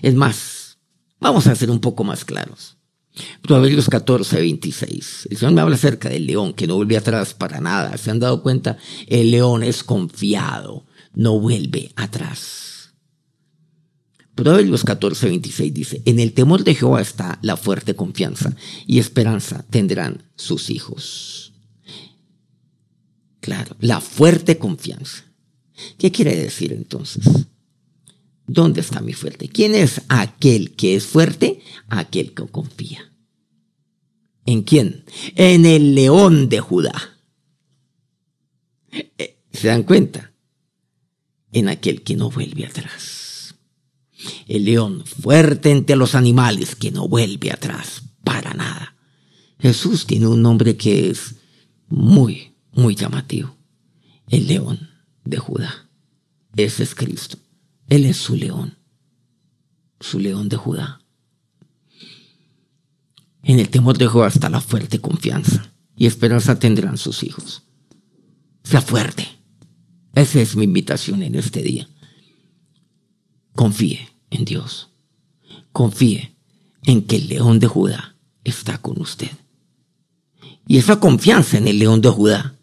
Es 0.00 0.14
más, 0.14 0.78
vamos 1.20 1.46
a 1.46 1.54
ser 1.54 1.70
un 1.70 1.80
poco 1.80 2.04
más 2.04 2.24
claros. 2.24 2.77
Proverbios 3.42 3.88
14, 3.88 4.40
26. 4.40 5.28
El 5.30 5.36
Señor 5.36 5.54
me 5.54 5.60
habla 5.60 5.76
acerca 5.76 6.08
del 6.08 6.26
león 6.26 6.52
que 6.52 6.66
no 6.66 6.76
vuelve 6.76 6.96
atrás 6.96 7.34
para 7.34 7.60
nada. 7.60 7.96
¿Se 7.96 8.10
han 8.10 8.20
dado 8.20 8.42
cuenta? 8.42 8.78
El 9.06 9.30
león 9.30 9.62
es 9.62 9.82
confiado, 9.82 10.84
no 11.14 11.38
vuelve 11.38 11.92
atrás. 11.96 12.68
Proverbios 14.34 14.84
14, 14.84 15.26
26 15.26 15.74
dice, 15.74 16.02
en 16.04 16.20
el 16.20 16.32
temor 16.32 16.62
de 16.62 16.76
Jehová 16.76 17.00
está 17.00 17.40
la 17.42 17.56
fuerte 17.56 17.96
confianza 17.96 18.54
y 18.86 19.00
esperanza 19.00 19.64
tendrán 19.68 20.22
sus 20.36 20.70
hijos. 20.70 21.52
Claro, 23.40 23.76
la 23.80 24.00
fuerte 24.00 24.58
confianza. 24.58 25.24
¿Qué 25.98 26.12
quiere 26.12 26.36
decir 26.36 26.72
entonces? 26.72 27.24
¿Dónde 28.46 28.80
está 28.80 29.00
mi 29.00 29.12
fuerte? 29.12 29.48
¿Quién 29.48 29.74
es 29.74 30.02
aquel 30.08 30.72
que 30.76 30.94
es 30.94 31.04
fuerte? 31.04 31.60
Aquel 31.88 32.32
que 32.32 32.46
confía. 32.46 33.07
¿En 34.48 34.62
quién? 34.62 35.04
En 35.34 35.66
el 35.66 35.94
león 35.94 36.48
de 36.48 36.60
Judá. 36.60 36.94
Eh, 38.90 39.42
¿Se 39.52 39.68
dan 39.68 39.82
cuenta? 39.82 40.32
En 41.52 41.68
aquel 41.68 42.02
que 42.02 42.16
no 42.16 42.30
vuelve 42.30 42.64
atrás. 42.64 43.56
El 44.46 44.64
león 44.64 45.04
fuerte 45.04 45.70
entre 45.70 45.96
los 45.96 46.14
animales 46.14 46.76
que 46.76 46.90
no 46.90 47.06
vuelve 47.06 47.52
atrás 47.52 48.04
para 48.24 48.54
nada. 48.54 48.96
Jesús 49.58 50.06
tiene 50.06 50.26
un 50.28 50.40
nombre 50.40 50.78
que 50.78 51.10
es 51.10 51.34
muy, 51.88 52.54
muy 52.72 52.94
llamativo. 52.94 53.54
El 54.28 54.46
león 54.46 54.88
de 55.26 55.36
Judá. 55.36 55.90
Ese 56.56 56.84
es 56.84 56.94
Cristo. 56.94 57.36
Él 57.90 58.06
es 58.06 58.16
su 58.16 58.34
león, 58.34 58.78
su 60.00 60.18
león 60.18 60.48
de 60.48 60.56
Judá. 60.56 61.02
En 63.48 63.58
el 63.58 63.70
temor 63.70 63.96
de 63.96 64.06
Jehová 64.06 64.28
está 64.28 64.50
la 64.50 64.60
fuerte 64.60 65.00
confianza 65.00 65.72
y 65.96 66.04
esperanza 66.04 66.58
tendrán 66.58 66.98
sus 66.98 67.22
hijos. 67.22 67.62
Sea 68.62 68.82
fuerte, 68.82 69.26
Esa 70.14 70.42
es 70.42 70.54
mi 70.54 70.64
invitación 70.64 71.22
en 71.22 71.34
este 71.34 71.62
día. 71.62 71.88
Confíe 73.54 74.06
en 74.28 74.44
Dios. 74.44 74.90
Confíe 75.72 76.36
en 76.84 77.00
que 77.06 77.16
el 77.16 77.28
león 77.28 77.58
de 77.58 77.68
Judá 77.68 78.16
está 78.44 78.76
con 78.76 79.00
usted. 79.00 79.30
Y 80.66 80.76
esa 80.76 81.00
confianza 81.00 81.56
en 81.56 81.68
el 81.68 81.78
león 81.78 82.02
de 82.02 82.10
Judá 82.10 82.58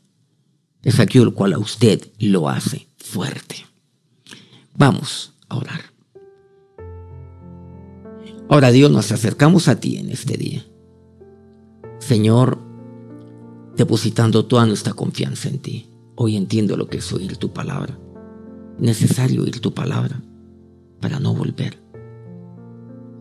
es 0.84 1.00
aquello 1.00 1.34
cual 1.34 1.54
a 1.54 1.58
usted 1.58 2.12
lo 2.20 2.48
hace 2.48 2.90
fuerte. 2.98 3.66
Vamos 4.76 5.34
a 5.50 5.56
orar. 5.56 5.82
Ahora 8.50 8.72
Dios, 8.72 8.92
nos 8.92 9.12
acercamos 9.12 9.68
a 9.68 9.80
ti 9.80 9.98
en 9.98 10.12
este 10.12 10.38
día. 10.38 10.64
Señor, 12.08 12.60
depositando 13.76 14.46
toda 14.46 14.68
nuestra 14.68 14.94
confianza 14.94 15.50
en 15.50 15.58
ti. 15.58 15.90
Hoy 16.14 16.36
entiendo 16.36 16.78
lo 16.78 16.88
que 16.88 17.00
es 17.00 17.12
oír 17.12 17.38
tu 17.38 17.52
palabra. 17.52 17.98
Necesario 18.78 19.42
oír 19.42 19.60
tu 19.60 19.74
palabra 19.74 20.22
para 21.02 21.20
no 21.20 21.34
volver. 21.34 21.82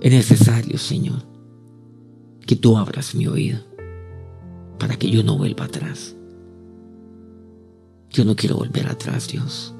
Es 0.02 0.12
necesario, 0.12 0.76
Señor, 0.76 1.22
que 2.46 2.56
tú 2.56 2.76
abras 2.76 3.14
mi 3.14 3.26
oído 3.26 3.58
para 4.78 4.96
que 4.96 5.10
yo 5.10 5.24
no 5.24 5.38
vuelva 5.38 5.64
atrás. 5.64 6.14
Yo 8.10 8.26
no 8.26 8.36
quiero 8.36 8.58
volver 8.58 8.86
atrás, 8.88 9.28
Dios. 9.28 9.74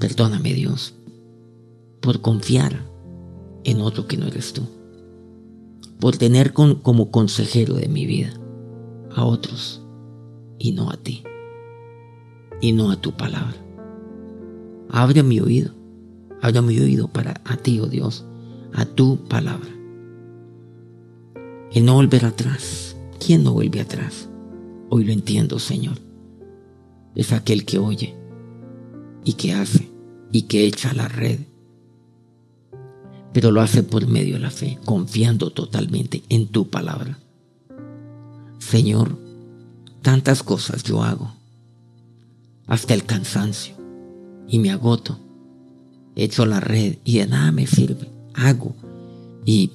Perdóname, 0.00 0.54
Dios, 0.54 0.94
por 2.00 2.22
confiar 2.22 2.82
en 3.64 3.82
otro 3.82 4.06
que 4.06 4.16
no 4.16 4.26
eres 4.26 4.54
tú. 4.54 4.75
Por 6.00 6.16
tener 6.16 6.52
como 6.52 7.10
consejero 7.10 7.74
de 7.74 7.88
mi 7.88 8.06
vida 8.06 8.32
a 9.14 9.24
otros 9.24 9.82
y 10.58 10.72
no 10.72 10.90
a 10.90 10.96
ti. 10.96 11.24
Y 12.60 12.72
no 12.72 12.90
a 12.90 12.96
tu 12.96 13.12
palabra. 13.12 13.56
Abre 14.90 15.22
mi 15.22 15.40
oído. 15.40 15.72
Abre 16.42 16.62
mi 16.62 16.78
oído 16.78 17.08
para 17.08 17.40
a 17.44 17.56
ti, 17.56 17.80
oh 17.80 17.86
Dios, 17.86 18.26
a 18.72 18.84
tu 18.84 19.24
palabra. 19.24 19.70
Y 21.72 21.80
no 21.80 21.94
volver 21.94 22.24
atrás. 22.24 22.96
¿Quién 23.24 23.42
no 23.42 23.52
vuelve 23.52 23.80
atrás? 23.80 24.28
Hoy 24.88 25.04
lo 25.04 25.12
entiendo, 25.12 25.58
Señor. 25.58 25.98
Es 27.14 27.32
aquel 27.32 27.64
que 27.64 27.78
oye 27.78 28.14
y 29.24 29.32
que 29.32 29.52
hace 29.52 29.90
y 30.30 30.42
que 30.42 30.66
echa 30.66 30.92
la 30.92 31.08
red. 31.08 31.40
Pero 33.36 33.50
lo 33.50 33.60
hace 33.60 33.82
por 33.82 34.06
medio 34.06 34.36
de 34.36 34.40
la 34.40 34.50
fe, 34.50 34.78
confiando 34.86 35.50
totalmente 35.50 36.22
en 36.30 36.46
tu 36.46 36.70
palabra. 36.70 37.18
Señor, 38.58 39.18
tantas 40.00 40.42
cosas 40.42 40.82
yo 40.84 41.02
hago, 41.02 41.34
hasta 42.66 42.94
el 42.94 43.04
cansancio, 43.04 43.74
y 44.48 44.58
me 44.58 44.70
agoto. 44.70 45.18
Echo 46.14 46.46
la 46.46 46.60
red 46.60 46.96
y 47.04 47.18
de 47.18 47.26
nada 47.26 47.52
me 47.52 47.66
sirve. 47.66 48.10
Hago 48.32 48.74
y, 49.44 49.72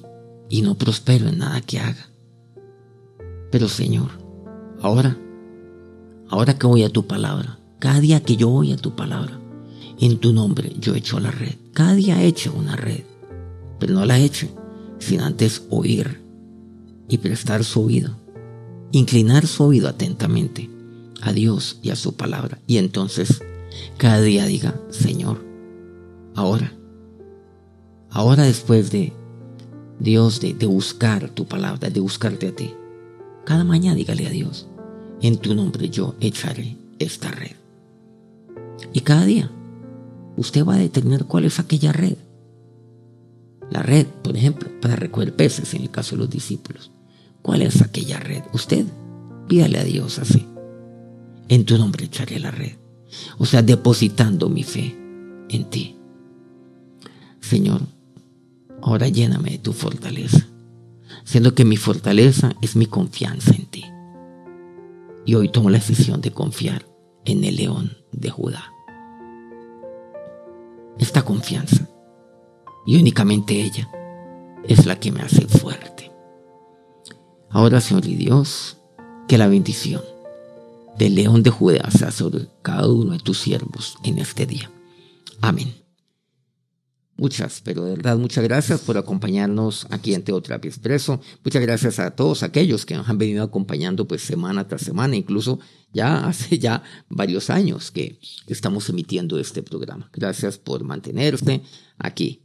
y 0.50 0.62
no 0.62 0.74
prospero 0.74 1.28
en 1.28 1.38
nada 1.38 1.60
que 1.60 1.78
haga. 1.78 2.08
Pero 3.52 3.68
Señor, 3.68 4.10
ahora, 4.80 5.16
ahora 6.28 6.58
que 6.58 6.66
voy 6.66 6.82
a 6.82 6.90
tu 6.90 7.06
palabra, 7.06 7.60
cada 7.78 8.00
día 8.00 8.24
que 8.24 8.36
yo 8.36 8.48
voy 8.48 8.72
a 8.72 8.76
tu 8.76 8.96
palabra, 8.96 9.38
en 10.00 10.18
tu 10.18 10.32
nombre 10.32 10.72
yo 10.80 10.96
echo 10.96 11.20
la 11.20 11.30
red. 11.30 11.54
Cada 11.72 11.94
día 11.94 12.20
he 12.20 12.26
hecho 12.26 12.52
una 12.52 12.74
red, 12.74 13.04
pero 13.82 13.94
no 13.94 14.06
la 14.06 14.16
echo 14.16 14.46
sin 15.00 15.22
antes 15.22 15.64
oír 15.68 16.22
y 17.08 17.18
prestar 17.18 17.64
su 17.64 17.82
oído, 17.82 18.16
inclinar 18.92 19.44
su 19.44 19.64
oído 19.64 19.88
atentamente 19.88 20.70
a 21.20 21.32
Dios 21.32 21.80
y 21.82 21.90
a 21.90 21.96
su 21.96 22.14
palabra. 22.14 22.60
Y 22.68 22.76
entonces 22.76 23.42
cada 23.96 24.20
día 24.20 24.46
diga, 24.46 24.80
Señor, 24.90 25.44
ahora, 26.36 26.72
ahora 28.08 28.44
después 28.44 28.92
de 28.92 29.12
Dios, 29.98 30.40
de, 30.40 30.54
de 30.54 30.66
buscar 30.66 31.30
tu 31.30 31.46
palabra, 31.46 31.90
de 31.90 31.98
buscarte 31.98 32.46
a 32.46 32.54
ti, 32.54 32.72
cada 33.44 33.64
mañana 33.64 33.96
dígale 33.96 34.28
a 34.28 34.30
Dios, 34.30 34.68
en 35.22 35.38
tu 35.38 35.56
nombre 35.56 35.90
yo 35.90 36.14
echaré 36.20 36.76
esta 37.00 37.32
red. 37.32 37.56
Y 38.92 39.00
cada 39.00 39.24
día 39.24 39.50
usted 40.36 40.64
va 40.64 40.76
a 40.76 40.78
determinar 40.78 41.24
cuál 41.24 41.46
es 41.46 41.58
aquella 41.58 41.90
red. 41.90 42.16
La 43.72 43.82
red, 43.82 44.06
por 44.06 44.36
ejemplo, 44.36 44.68
para 44.82 44.96
recoger 44.96 45.34
peces 45.34 45.72
en 45.72 45.82
el 45.82 45.90
caso 45.90 46.14
de 46.14 46.20
los 46.22 46.30
discípulos. 46.30 46.90
¿Cuál 47.40 47.62
es 47.62 47.80
aquella 47.80 48.20
red? 48.20 48.42
Usted 48.52 48.84
pídale 49.48 49.78
a 49.78 49.84
Dios 49.84 50.18
así. 50.18 50.46
En 51.48 51.64
tu 51.64 51.78
nombre 51.78 52.04
echaré 52.04 52.38
la 52.38 52.50
red. 52.50 52.76
O 53.38 53.46
sea, 53.46 53.62
depositando 53.62 54.50
mi 54.50 54.62
fe 54.62 54.94
en 55.48 55.70
ti. 55.70 55.96
Señor, 57.40 57.80
ahora 58.82 59.08
lléname 59.08 59.52
de 59.52 59.58
tu 59.58 59.72
fortaleza, 59.72 60.46
siendo 61.24 61.54
que 61.54 61.64
mi 61.64 61.76
fortaleza 61.76 62.52
es 62.60 62.76
mi 62.76 62.84
confianza 62.86 63.54
en 63.54 63.66
ti. 63.66 63.84
Y 65.24 65.34
hoy 65.34 65.48
tomo 65.48 65.70
la 65.70 65.78
decisión 65.78 66.20
de 66.20 66.30
confiar 66.30 66.86
en 67.24 67.44
el 67.44 67.56
león 67.56 67.96
de 68.12 68.30
Judá 68.30 68.72
esta 70.98 71.22
confianza. 71.22 71.88
Y 72.84 72.96
únicamente 72.96 73.54
ella 73.60 73.88
es 74.64 74.86
la 74.86 74.98
que 74.98 75.12
me 75.12 75.22
hace 75.22 75.46
fuerte. 75.46 76.10
Ahora, 77.50 77.80
Señor 77.80 78.06
y 78.06 78.16
Dios, 78.16 78.78
que 79.28 79.38
la 79.38 79.48
bendición 79.48 80.02
del 80.98 81.14
león 81.14 81.42
de 81.42 81.50
Judá 81.50 81.90
sea 81.90 82.10
sobre 82.10 82.48
cada 82.62 82.88
uno 82.88 83.12
de 83.12 83.18
tus 83.18 83.38
siervos 83.38 83.96
en 84.04 84.18
este 84.18 84.46
día. 84.46 84.70
Amén. 85.40 85.74
Muchas, 87.16 87.60
pero 87.62 87.84
de 87.84 87.90
verdad, 87.90 88.16
muchas 88.16 88.42
gracias 88.42 88.80
por 88.80 88.96
acompañarnos 88.96 89.86
aquí 89.90 90.14
en 90.14 90.24
Teoterapia 90.24 90.68
Expreso. 90.68 91.20
Muchas 91.44 91.62
gracias 91.62 91.98
a 91.98 92.10
todos 92.12 92.42
aquellos 92.42 92.86
que 92.86 92.96
nos 92.96 93.08
han 93.08 93.18
venido 93.18 93.44
acompañando 93.44 94.08
pues 94.08 94.22
semana 94.22 94.66
tras 94.66 94.80
semana, 94.80 95.14
incluso 95.14 95.60
ya 95.92 96.26
hace 96.26 96.58
ya 96.58 96.82
varios 97.08 97.50
años 97.50 97.90
que 97.90 98.18
estamos 98.46 98.88
emitiendo 98.88 99.38
este 99.38 99.62
programa. 99.62 100.10
Gracias 100.12 100.58
por 100.58 100.84
mantenerse 100.84 101.62
aquí, 101.98 102.42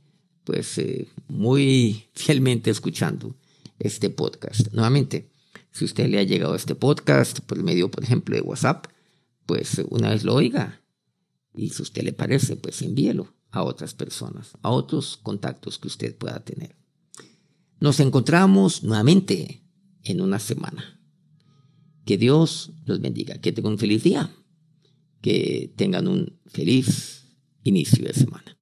pues 0.48 0.78
eh, 0.78 1.10
muy 1.28 2.06
fielmente 2.14 2.72
escuchando 2.72 3.36
este 3.80 4.10
podcast. 4.10 4.72
Nuevamente, 4.72 5.30
si 5.72 5.84
usted 5.84 6.08
le 6.08 6.20
ha 6.20 6.24
llegado 6.24 6.54
a 6.54 6.56
este 6.56 6.74
podcast 6.74 7.42
por 7.42 7.62
medio, 7.62 7.92
por 7.92 8.06
ejemplo, 8.06 8.34
de 8.34 8.42
WhatsApp, 8.42 8.88
pues 9.46 9.82
una 9.90 10.10
vez 10.12 10.24
lo 10.24 10.34
oiga 10.34 10.82
y 11.54 11.70
si 11.72 11.82
usted 11.82 12.04
le 12.04 12.14
parece, 12.14 12.56
pues 12.56 12.82
envíelo 12.82 13.36
a 13.52 13.62
otras 13.62 13.94
personas, 13.94 14.54
a 14.62 14.70
otros 14.70 15.18
contactos 15.18 15.80
que 15.80 15.90
usted 15.90 16.16
pueda 16.16 16.40
tener. 16.46 16.78
Nos 17.82 18.00
encontramos 18.00 18.84
nuevamente 18.84 19.66
en 20.04 20.22
una 20.22 20.40
semana. 20.40 21.02
Que 22.06 22.18
Dios 22.18 22.72
los 22.86 23.02
bendiga, 23.02 23.42
que 23.42 23.52
tengan 23.52 23.74
un 23.74 23.80
feliz 23.80 24.02
día, 24.02 24.34
que 25.22 25.74
tengan 25.76 26.08
un 26.08 26.40
feliz 26.46 27.26
inicio 27.64 28.06
de 28.06 28.14
semana. 28.14 28.57